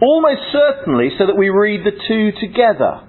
Almost 0.00 0.40
certainly 0.50 1.10
so 1.18 1.26
that 1.26 1.36
we 1.36 1.50
read 1.50 1.84
the 1.84 1.92
two 2.08 2.32
together. 2.40 3.04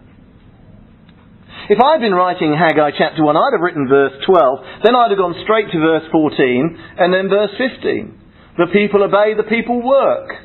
If 1.72 1.80
I'd 1.80 2.04
been 2.04 2.14
writing 2.14 2.52
Haggai 2.52 2.92
chapter 2.98 3.24
1, 3.24 3.38
I'd 3.38 3.56
have 3.56 3.64
written 3.64 3.88
verse 3.88 4.12
12, 4.28 4.84
then 4.84 4.92
I'd 4.92 5.12
have 5.12 5.18
gone 5.18 5.40
straight 5.48 5.72
to 5.72 5.80
verse 5.80 6.04
14, 6.12 7.00
and 7.00 7.14
then 7.14 7.30
verse 7.32 7.56
15. 7.56 8.20
The 8.58 8.68
people 8.74 9.04
obey, 9.08 9.40
the 9.40 9.48
people 9.48 9.80
work. 9.80 10.36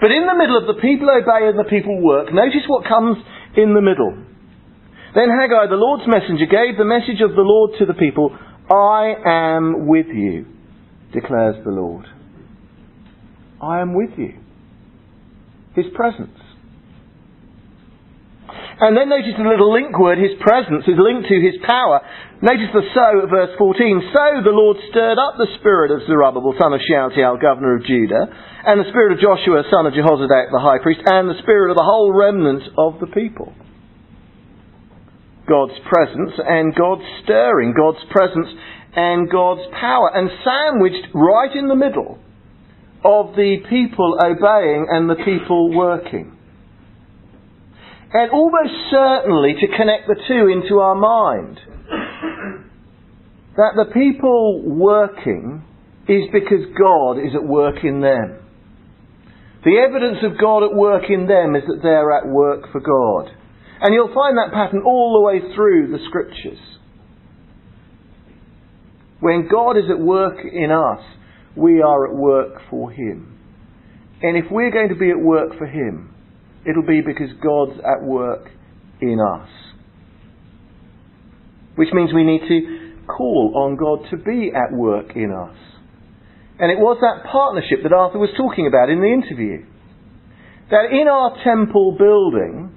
But 0.00 0.12
in 0.12 0.28
the 0.28 0.36
middle 0.36 0.60
of 0.60 0.68
the 0.68 0.76
people 0.82 1.08
obey 1.08 1.48
and 1.48 1.56
the 1.56 1.70
people 1.70 1.96
work, 2.02 2.28
notice 2.28 2.68
what 2.68 2.84
comes 2.84 3.16
in 3.56 3.72
the 3.72 3.80
middle. 3.80 4.12
Then 5.16 5.32
Haggai, 5.32 5.72
the 5.72 5.80
Lord's 5.80 6.04
messenger, 6.04 6.44
gave 6.44 6.76
the 6.76 6.84
message 6.84 7.24
of 7.24 7.32
the 7.32 7.46
Lord 7.46 7.80
to 7.80 7.86
the 7.86 7.96
people 7.96 8.36
I 8.68 9.16
am 9.24 9.86
with 9.86 10.12
you, 10.12 10.44
declares 11.14 11.56
the 11.64 11.72
Lord. 11.72 12.04
I 13.60 13.80
am 13.80 13.94
with 13.94 14.10
you. 14.18 14.34
His 15.74 15.86
presence. 15.94 16.36
And 18.76 18.92
then 18.92 19.08
notice 19.08 19.32
the 19.40 19.48
little 19.48 19.72
link 19.72 19.96
word, 19.96 20.20
his 20.20 20.36
presence, 20.44 20.84
is 20.84 21.00
linked 21.00 21.32
to 21.32 21.38
his 21.40 21.56
power. 21.64 22.04
Notice 22.44 22.68
the 22.76 22.84
so 22.92 23.24
at 23.24 23.32
verse 23.32 23.56
14. 23.56 24.12
So 24.12 24.26
the 24.44 24.52
Lord 24.52 24.76
stirred 24.92 25.16
up 25.16 25.40
the 25.40 25.48
spirit 25.56 25.88
of 25.88 26.04
Zerubbabel, 26.04 26.52
son 26.60 26.76
of 26.76 26.84
Shealtiel, 26.84 27.40
governor 27.40 27.80
of 27.80 27.88
Judah, 27.88 28.28
and 28.28 28.76
the 28.76 28.88
spirit 28.92 29.16
of 29.16 29.24
Joshua, 29.24 29.64
son 29.72 29.88
of 29.88 29.96
Jehozadak, 29.96 30.52
the 30.52 30.60
high 30.60 30.76
priest, 30.84 31.00
and 31.08 31.24
the 31.24 31.40
spirit 31.40 31.72
of 31.72 31.80
the 31.80 31.88
whole 31.88 32.12
remnant 32.12 32.68
of 32.76 33.00
the 33.00 33.08
people. 33.08 33.56
God's 35.48 35.78
presence 35.88 36.36
and 36.36 36.76
God's 36.76 37.06
stirring, 37.24 37.72
God's 37.72 38.04
presence 38.12 38.52
and 38.92 39.30
God's 39.30 39.64
power, 39.72 40.12
and 40.12 40.28
sandwiched 40.44 41.16
right 41.16 41.54
in 41.56 41.68
the 41.68 41.80
middle 41.80 42.20
of 43.06 43.36
the 43.36 43.58
people 43.70 44.18
obeying 44.20 44.86
and 44.90 45.08
the 45.08 45.22
people 45.24 45.72
working. 45.72 46.36
And 48.12 48.30
almost 48.30 48.72
certainly 48.90 49.54
to 49.60 49.76
connect 49.76 50.08
the 50.08 50.16
two 50.26 50.48
into 50.48 50.80
our 50.80 50.94
mind. 50.94 51.60
That 53.56 53.72
the 53.76 53.86
people 53.92 54.62
working 54.64 55.64
is 56.08 56.24
because 56.32 56.66
God 56.78 57.18
is 57.18 57.34
at 57.34 57.46
work 57.46 57.84
in 57.84 58.00
them. 58.00 58.38
The 59.64 59.78
evidence 59.78 60.18
of 60.22 60.38
God 60.38 60.62
at 60.62 60.74
work 60.74 61.04
in 61.08 61.26
them 61.26 61.56
is 61.56 61.62
that 61.66 61.80
they're 61.82 62.12
at 62.12 62.28
work 62.28 62.70
for 62.70 62.80
God. 62.80 63.34
And 63.80 63.92
you'll 63.92 64.14
find 64.14 64.38
that 64.38 64.52
pattern 64.52 64.82
all 64.84 65.18
the 65.18 65.26
way 65.26 65.54
through 65.54 65.90
the 65.90 66.04
scriptures. 66.08 66.58
When 69.20 69.48
God 69.50 69.76
is 69.76 69.90
at 69.90 69.98
work 69.98 70.38
in 70.44 70.70
us, 70.70 71.00
we 71.56 71.80
are 71.80 72.06
at 72.06 72.14
work 72.14 72.60
for 72.70 72.90
Him. 72.90 73.38
And 74.22 74.36
if 74.36 74.44
we're 74.50 74.70
going 74.70 74.88
to 74.88 74.94
be 74.94 75.10
at 75.10 75.18
work 75.18 75.58
for 75.58 75.66
Him, 75.66 76.14
it'll 76.68 76.86
be 76.86 77.00
because 77.00 77.30
God's 77.42 77.78
at 77.80 78.04
work 78.04 78.48
in 79.00 79.18
us. 79.20 79.48
Which 81.76 81.88
means 81.92 82.10
we 82.14 82.24
need 82.24 82.42
to 82.48 82.96
call 83.06 83.52
on 83.56 83.76
God 83.76 84.10
to 84.10 84.16
be 84.16 84.50
at 84.54 84.76
work 84.76 85.14
in 85.14 85.30
us. 85.30 85.56
And 86.58 86.72
it 86.72 86.78
was 86.78 86.96
that 87.00 87.30
partnership 87.30 87.82
that 87.82 87.92
Arthur 87.92 88.18
was 88.18 88.32
talking 88.36 88.66
about 88.66 88.88
in 88.88 89.00
the 89.00 89.12
interview. 89.12 89.64
That 90.70 90.88
in 90.90 91.06
our 91.06 91.36
temple 91.44 91.96
building, 91.98 92.72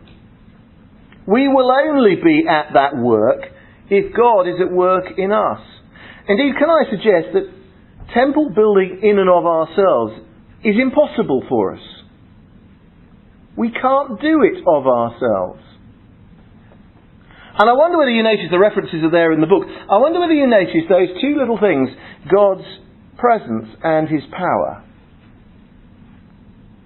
we 1.25 1.47
will 1.47 1.71
only 1.71 2.15
be 2.15 2.43
at 2.47 2.73
that 2.73 2.97
work 2.97 3.39
if 3.89 4.13
God 4.15 4.47
is 4.47 4.59
at 4.59 4.71
work 4.71 5.05
in 5.17 5.31
us. 5.31 5.61
Indeed, 6.27 6.53
can 6.59 6.69
I 6.69 6.89
suggest 6.91 7.33
that 7.33 7.58
temple 8.13 8.51
building 8.53 8.99
in 9.03 9.19
and 9.19 9.29
of 9.29 9.45
ourselves 9.45 10.13
is 10.63 10.75
impossible 10.79 11.43
for 11.47 11.75
us. 11.75 11.83
We 13.57 13.71
can't 13.71 14.21
do 14.21 14.43
it 14.43 14.63
of 14.65 14.87
ourselves. 14.87 15.63
And 17.59 17.69
I 17.69 17.73
wonder 17.73 17.97
whether 17.97 18.11
you 18.11 18.23
notice 18.23 18.47
the 18.51 18.59
references 18.59 19.03
are 19.03 19.11
there 19.11 19.33
in 19.33 19.41
the 19.41 19.51
book. 19.51 19.67
I 19.67 19.99
wonder 19.99 20.19
whether 20.19 20.33
you 20.33 20.47
notice 20.47 20.87
those 20.87 21.11
two 21.19 21.35
little 21.35 21.59
things 21.59 21.89
God's 22.31 22.63
presence 23.17 23.67
and 23.83 24.07
his 24.07 24.23
power. 24.31 24.83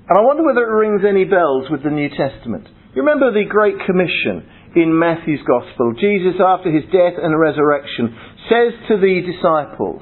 And 0.09 0.17
I 0.17 0.21
wonder 0.25 0.43
whether 0.43 0.65
it 0.65 0.73
rings 0.73 1.05
any 1.07 1.25
bells 1.25 1.69
with 1.69 1.83
the 1.83 1.93
New 1.93 2.09
Testament. 2.09 2.67
You 2.95 3.05
remember 3.05 3.31
the 3.31 3.45
Great 3.45 3.77
Commission 3.85 4.49
in 4.75 4.97
Matthew's 4.97 5.45
Gospel. 5.45 5.93
Jesus, 6.01 6.41
after 6.41 6.73
his 6.73 6.83
death 6.89 7.21
and 7.21 7.37
resurrection, 7.39 8.17
says 8.49 8.73
to 8.89 8.97
the 8.97 9.21
disciples, 9.21 10.01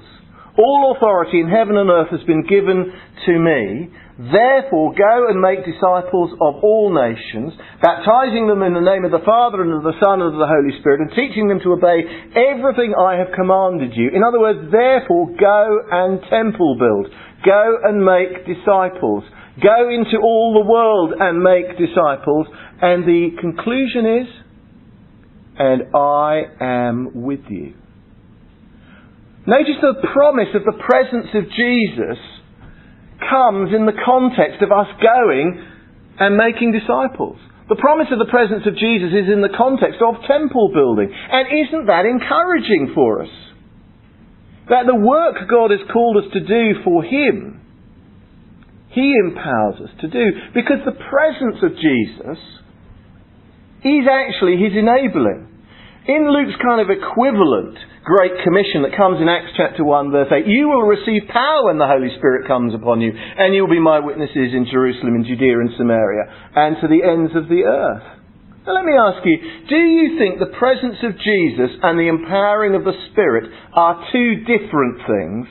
All 0.61 0.93
authority 0.95 1.41
in 1.41 1.49
heaven 1.49 1.73
and 1.75 1.89
earth 1.89 2.13
has 2.13 2.21
been 2.29 2.45
given 2.45 2.93
to 3.25 3.33
me. 3.39 3.89
Therefore, 4.29 4.93
go 4.93 5.25
and 5.33 5.41
make 5.41 5.65
disciples 5.65 6.29
of 6.37 6.61
all 6.61 6.93
nations, 6.93 7.57
baptizing 7.81 8.45
them 8.45 8.61
in 8.61 8.77
the 8.77 8.85
name 8.85 9.01
of 9.01 9.09
the 9.09 9.25
Father 9.25 9.65
and 9.65 9.73
of 9.73 9.81
the 9.81 9.97
Son 9.97 10.21
and 10.21 10.29
of 10.29 10.37
the 10.37 10.45
Holy 10.45 10.77
Spirit, 10.77 11.01
and 11.01 11.09
teaching 11.17 11.49
them 11.49 11.57
to 11.65 11.73
obey 11.73 12.05
everything 12.37 12.93
I 12.93 13.17
have 13.17 13.33
commanded 13.33 13.97
you. 13.97 14.13
In 14.13 14.21
other 14.21 14.37
words, 14.37 14.69
therefore, 14.69 15.33
go 15.33 15.81
and 15.89 16.21
temple 16.29 16.77
build. 16.77 17.09
Go 17.41 17.81
and 17.81 18.05
make 18.05 18.45
disciples. 18.45 19.23
Go 19.57 19.89
into 19.89 20.21
all 20.21 20.61
the 20.61 20.69
world 20.69 21.17
and 21.17 21.41
make 21.41 21.73
disciples. 21.81 22.45
And 22.81 23.01
the 23.01 23.33
conclusion 23.41 24.05
is, 24.05 24.27
and 25.57 25.95
I 25.95 26.45
am 26.61 27.25
with 27.25 27.49
you. 27.49 27.80
Notice 29.47 29.81
the 29.81 30.07
promise 30.13 30.53
of 30.53 30.63
the 30.63 30.77
presence 30.77 31.33
of 31.33 31.49
Jesus 31.49 32.19
comes 33.25 33.73
in 33.73 33.85
the 33.85 33.97
context 34.05 34.61
of 34.61 34.71
us 34.71 34.87
going 35.01 35.57
and 36.19 36.37
making 36.37 36.71
disciples. 36.71 37.37
The 37.69 37.79
promise 37.79 38.07
of 38.11 38.19
the 38.19 38.29
presence 38.29 38.67
of 38.67 38.75
Jesus 38.75 39.09
is 39.15 39.31
in 39.31 39.41
the 39.41 39.55
context 39.55 40.03
of 40.03 40.21
temple 40.27 40.69
building. 40.73 41.09
And 41.09 41.47
isn't 41.47 41.87
that 41.87 42.05
encouraging 42.05 42.91
for 42.93 43.23
us? 43.23 43.33
That 44.69 44.85
the 44.85 44.99
work 44.99 45.35
God 45.49 45.71
has 45.71 45.81
called 45.91 46.17
us 46.17 46.29
to 46.33 46.41
do 46.41 46.83
for 46.83 47.03
Him, 47.03 47.61
He 48.91 49.13
empowers 49.25 49.81
us 49.81 49.93
to 50.01 50.07
do. 50.07 50.25
Because 50.53 50.85
the 50.85 50.99
presence 50.99 51.63
of 51.63 51.79
Jesus 51.79 52.39
is 53.83 54.05
actually 54.05 54.57
his 54.57 54.73
enabling. 54.77 55.50
In 56.01 56.33
Luke's 56.33 56.57
kind 56.57 56.81
of 56.81 56.89
equivalent 56.89 57.77
Great 58.01 58.33
Commission 58.41 58.81
that 58.81 58.97
comes 58.97 59.21
in 59.21 59.29
Acts 59.29 59.53
chapter 59.53 59.85
1 59.85 60.09
verse 60.09 60.33
8, 60.33 60.49
you 60.49 60.65
will 60.65 60.81
receive 60.81 61.29
power 61.29 61.69
when 61.69 61.77
the 61.77 61.85
Holy 61.85 62.09
Spirit 62.17 62.49
comes 62.49 62.73
upon 62.73 63.05
you, 63.05 63.13
and 63.13 63.53
you 63.53 63.61
will 63.61 63.69
be 63.69 63.77
my 63.77 64.01
witnesses 64.01 64.49
in 64.49 64.65
Jerusalem, 64.65 65.13
in 65.13 65.29
Judea 65.29 65.61
and 65.61 65.69
Samaria, 65.77 66.25
and 66.57 66.81
to 66.81 66.89
the 66.89 67.05
ends 67.05 67.37
of 67.37 67.45
the 67.45 67.69
earth. 67.69 68.01
Now 68.65 68.81
let 68.81 68.85
me 68.89 68.97
ask 68.97 69.21
you, 69.21 69.37
do 69.69 69.77
you 69.77 70.17
think 70.17 70.41
the 70.41 70.57
presence 70.57 70.97
of 71.05 71.21
Jesus 71.21 71.69
and 71.85 72.01
the 72.01 72.09
empowering 72.09 72.73
of 72.73 72.81
the 72.81 72.97
Spirit 73.13 73.53
are 73.77 74.01
two 74.09 74.41
different 74.49 75.05
things, 75.05 75.45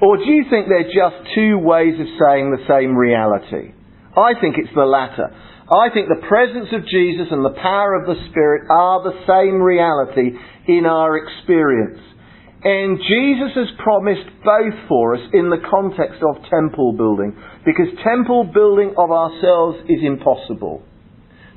or 0.00 0.16
do 0.16 0.24
you 0.24 0.48
think 0.48 0.72
they're 0.72 0.88
just 0.88 1.28
two 1.36 1.60
ways 1.60 2.00
of 2.00 2.08
saying 2.16 2.48
the 2.48 2.64
same 2.64 2.96
reality? 2.96 3.76
I 4.16 4.32
think 4.40 4.56
it's 4.56 4.72
the 4.72 4.88
latter. 4.88 5.28
I 5.70 5.86
think 5.94 6.08
the 6.08 6.26
presence 6.26 6.66
of 6.74 6.82
Jesus 6.82 7.30
and 7.30 7.44
the 7.44 7.54
power 7.62 7.94
of 7.94 8.06
the 8.06 8.18
Spirit 8.30 8.66
are 8.70 9.06
the 9.06 9.22
same 9.22 9.62
reality 9.62 10.34
in 10.66 10.84
our 10.84 11.14
experience. 11.14 12.02
And 12.62 12.98
Jesus 12.98 13.54
has 13.54 13.70
promised 13.78 14.26
both 14.44 14.74
for 14.88 15.14
us 15.14 15.22
in 15.32 15.48
the 15.48 15.62
context 15.70 16.20
of 16.26 16.42
temple 16.50 16.92
building, 16.98 17.38
because 17.64 17.86
temple 18.02 18.50
building 18.52 18.94
of 18.98 19.10
ourselves 19.10 19.78
is 19.88 20.02
impossible. 20.02 20.82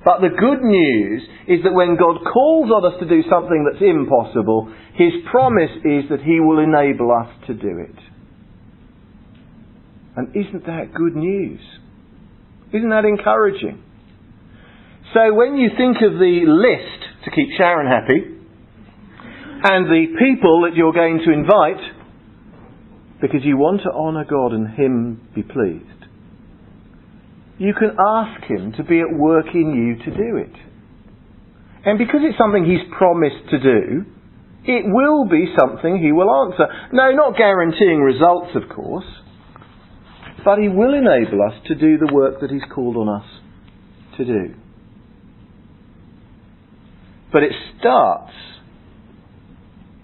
But 0.05 0.21
the 0.21 0.29
good 0.29 0.61
news 0.61 1.23
is 1.47 1.63
that 1.63 1.73
when 1.73 1.97
God 1.97 2.21
calls 2.21 2.69
on 2.69 2.85
us 2.85 2.99
to 2.99 3.09
do 3.09 3.23
something 3.27 3.65
that's 3.65 3.81
impossible, 3.81 4.71
His 4.93 5.11
promise 5.31 5.73
is 5.83 6.05
that 6.13 6.21
He 6.21 6.39
will 6.39 6.59
enable 6.59 7.09
us 7.09 7.33
to 7.47 7.53
do 7.53 7.81
it. 7.81 7.97
And 10.15 10.29
isn't 10.35 10.67
that 10.67 10.93
good 10.93 11.15
news? 11.15 11.61
Isn't 12.71 12.89
that 12.89 13.05
encouraging? 13.05 13.81
So 15.11 15.33
when 15.33 15.57
you 15.57 15.69
think 15.75 15.97
of 15.97 16.13
the 16.17 16.47
list 16.47 17.25
to 17.25 17.31
keep 17.31 17.49
Sharon 17.57 17.87
happy, 17.87 18.33
and 19.63 19.87
the 19.87 20.07
people 20.19 20.67
that 20.67 20.75
you're 20.75 20.93
going 20.93 21.21
to 21.25 21.31
invite, 21.31 21.83
because 23.21 23.41
you 23.43 23.57
want 23.57 23.81
to 23.83 23.91
honour 23.91 24.25
God 24.25 24.51
and 24.51 24.67
Him 24.75 25.27
be 25.35 25.43
pleased, 25.43 26.07
you 27.57 27.73
can 27.73 27.95
ask 27.95 28.43
Him 28.49 28.73
to 28.77 28.83
be 28.83 28.99
at 28.99 29.11
work 29.11 29.47
in 29.53 29.71
you 29.71 30.03
to 30.03 30.11
do 30.17 30.37
it. 30.37 30.55
And 31.85 31.97
because 31.97 32.21
it's 32.23 32.37
something 32.37 32.65
He's 32.65 32.83
promised 32.97 33.49
to 33.51 33.59
do, 33.59 34.05
it 34.65 34.83
will 34.87 35.27
be 35.29 35.53
something 35.59 36.01
He 36.01 36.11
will 36.11 36.31
answer. 36.47 36.67
No, 36.91 37.11
not 37.11 37.37
guaranteeing 37.37 37.99
results, 37.99 38.51
of 38.55 38.73
course, 38.73 39.07
but 40.43 40.59
He 40.59 40.67
will 40.67 40.93
enable 40.93 41.39
us 41.43 41.55
to 41.67 41.75
do 41.75 41.97
the 41.97 42.11
work 42.11 42.41
that 42.41 42.51
He's 42.51 42.67
called 42.73 42.97
on 42.97 43.07
us 43.07 43.27
to 44.17 44.25
do. 44.25 44.55
But 47.33 47.41
it 47.41 47.51
starts 47.79 48.31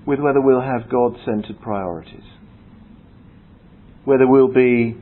with 0.05 0.19
whether 0.19 0.41
we'll 0.41 0.61
have 0.61 0.89
God 0.89 1.15
centered 1.23 1.61
priorities. 1.61 2.23
Whether 4.03 4.27
we'll 4.27 4.51
be 4.51 4.97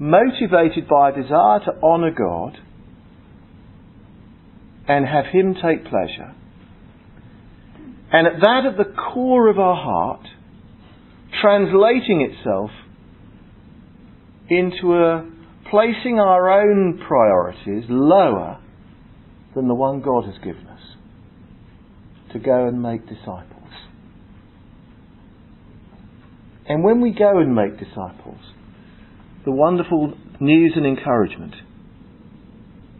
motivated 0.00 0.88
by 0.90 1.10
a 1.10 1.14
desire 1.14 1.60
to 1.60 1.80
honour 1.80 2.10
God 2.10 2.58
and 4.88 5.06
have 5.06 5.26
Him 5.26 5.54
take 5.54 5.84
pleasure. 5.84 6.34
And 8.12 8.26
at 8.26 8.40
that 8.40 8.62
at 8.66 8.76
the 8.76 8.92
core 9.14 9.48
of 9.48 9.60
our 9.60 9.76
heart, 9.76 10.26
translating 11.40 12.28
itself 12.32 12.70
into 14.48 14.94
a 14.94 15.30
placing 15.70 16.18
our 16.18 16.60
own 16.60 17.00
priorities 17.06 17.84
lower 17.88 18.60
than 19.54 19.68
the 19.68 19.74
one 19.74 20.00
God 20.00 20.24
has 20.24 20.36
given 20.38 20.66
us 20.66 20.95
to 22.36 22.44
go 22.44 22.66
and 22.66 22.82
make 22.82 23.06
disciples. 23.06 23.52
And 26.68 26.82
when 26.82 27.00
we 27.00 27.12
go 27.12 27.38
and 27.38 27.54
make 27.54 27.78
disciples, 27.78 28.40
the 29.44 29.52
wonderful 29.52 30.14
news 30.40 30.72
and 30.74 30.84
encouragement 30.84 31.54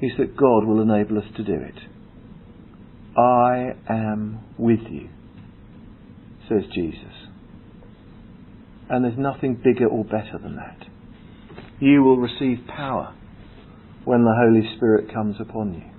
is 0.01 0.13
that 0.19 0.37
God 0.37 0.65
will 0.65 0.81
enable 0.81 1.19
us 1.19 1.25
to 1.37 1.43
do 1.43 1.55
it. 1.55 1.75
I 3.19 3.73
am 3.89 4.41
with 4.59 4.81
you, 4.91 5.09
says 6.49 6.63
Jesus. 6.75 7.01
And 8.89 9.05
there's 9.05 9.19
nothing 9.19 9.61
bigger 9.65 9.89
or 9.89 10.05
better 10.05 10.39
than 10.41 10.57
that. 10.57 10.87
You 11.81 12.03
will 12.03 12.19
receive 12.19 12.67
power 12.69 13.15
when 14.05 14.23
the 14.23 14.35
Holy 14.39 14.77
Spirit 14.77 15.13
comes 15.13 15.37
upon 15.41 15.75
you. 15.75 15.96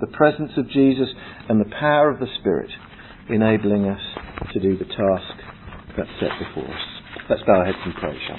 The 0.00 0.06
presence 0.06 0.52
of 0.56 0.68
Jesus 0.70 1.08
and 1.48 1.60
the 1.60 1.70
power 1.78 2.10
of 2.10 2.20
the 2.20 2.26
Spirit 2.40 2.70
enabling 3.28 3.86
us 3.86 4.00
to 4.52 4.60
do 4.60 4.78
the 4.78 4.84
task 4.84 5.36
that's 5.96 6.08
set 6.18 6.30
before 6.38 6.72
us. 6.72 6.80
Let's 7.28 7.42
bow 7.46 7.58
our 7.60 7.66
heads 7.66 7.78
and 7.84 7.94
pray, 7.94 8.16
shall 8.26 8.38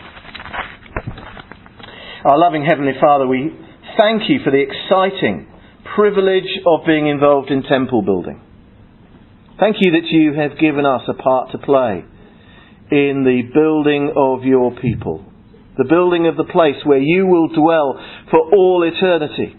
Our 2.31 2.39
loving 2.39 2.65
Heavenly 2.67 2.93
Father, 2.99 3.27
we 3.27 3.55
thank 3.99 4.23
you 4.27 4.39
for 4.43 4.51
the 4.51 4.65
exciting 4.65 5.47
privilege 5.95 6.49
of 6.65 6.85
being 6.85 7.07
involved 7.07 7.51
in 7.51 7.63
temple 7.63 8.01
building. 8.01 8.41
Thank 9.59 9.77
you 9.79 9.91
that 9.91 10.07
you 10.09 10.33
have 10.33 10.57
given 10.59 10.85
us 10.85 11.01
a 11.07 11.13
part 11.13 11.51
to 11.51 11.59
play 11.59 12.03
in 12.89 13.23
the 13.23 13.43
building 13.53 14.11
of 14.17 14.43
your 14.43 14.71
people, 14.81 15.23
the 15.77 15.85
building 15.87 16.25
of 16.25 16.35
the 16.35 16.51
place 16.51 16.83
where 16.83 16.99
you 16.99 17.27
will 17.27 17.47
dwell 17.49 18.03
for 18.31 18.39
all 18.51 18.83
eternity. 18.83 19.55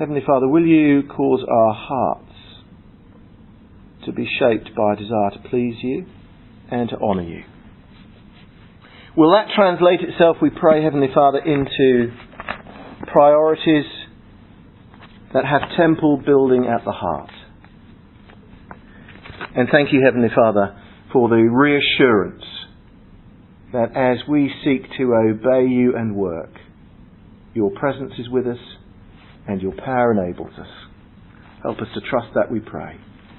Heavenly 0.00 0.22
Father, 0.26 0.48
will 0.48 0.64
you 0.66 1.02
cause 1.02 1.44
our 1.46 1.74
hearts 1.74 2.32
to 4.06 4.12
be 4.12 4.26
shaped 4.38 4.74
by 4.74 4.94
a 4.94 4.96
desire 4.96 5.30
to 5.34 5.48
please 5.50 5.74
you 5.82 6.06
and 6.70 6.88
to 6.88 6.96
honour 6.96 7.24
you? 7.24 7.42
Will 9.14 9.30
that 9.32 9.48
translate 9.54 10.00
itself, 10.00 10.38
we 10.40 10.48
pray, 10.48 10.82
Heavenly 10.82 11.08
Father, 11.14 11.40
into 11.40 12.14
priorities 13.12 13.84
that 15.34 15.44
have 15.44 15.76
temple 15.76 16.22
building 16.24 16.64
at 16.64 16.82
the 16.86 16.92
heart? 16.92 17.30
And 19.54 19.68
thank 19.70 19.92
you, 19.92 20.00
Heavenly 20.02 20.30
Father, 20.34 20.80
for 21.12 21.28
the 21.28 21.36
reassurance 21.36 22.44
that 23.74 23.94
as 23.94 24.26
we 24.26 24.50
seek 24.64 24.84
to 24.96 25.12
obey 25.12 25.68
you 25.68 25.94
and 25.94 26.16
work, 26.16 26.54
your 27.52 27.70
presence 27.72 28.14
is 28.18 28.30
with 28.30 28.46
us 28.46 28.56
and 29.46 29.60
your 29.60 29.72
power 29.72 30.12
enables 30.12 30.52
us. 30.58 30.68
Help 31.62 31.78
us 31.78 31.88
to 31.94 32.00
trust 32.08 32.28
that, 32.34 32.50
we 32.50 32.60
pray, 32.60 32.98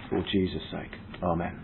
for 0.09 0.23
Jesus' 0.31 0.61
sake. 0.71 0.91
Amen. 1.23 1.59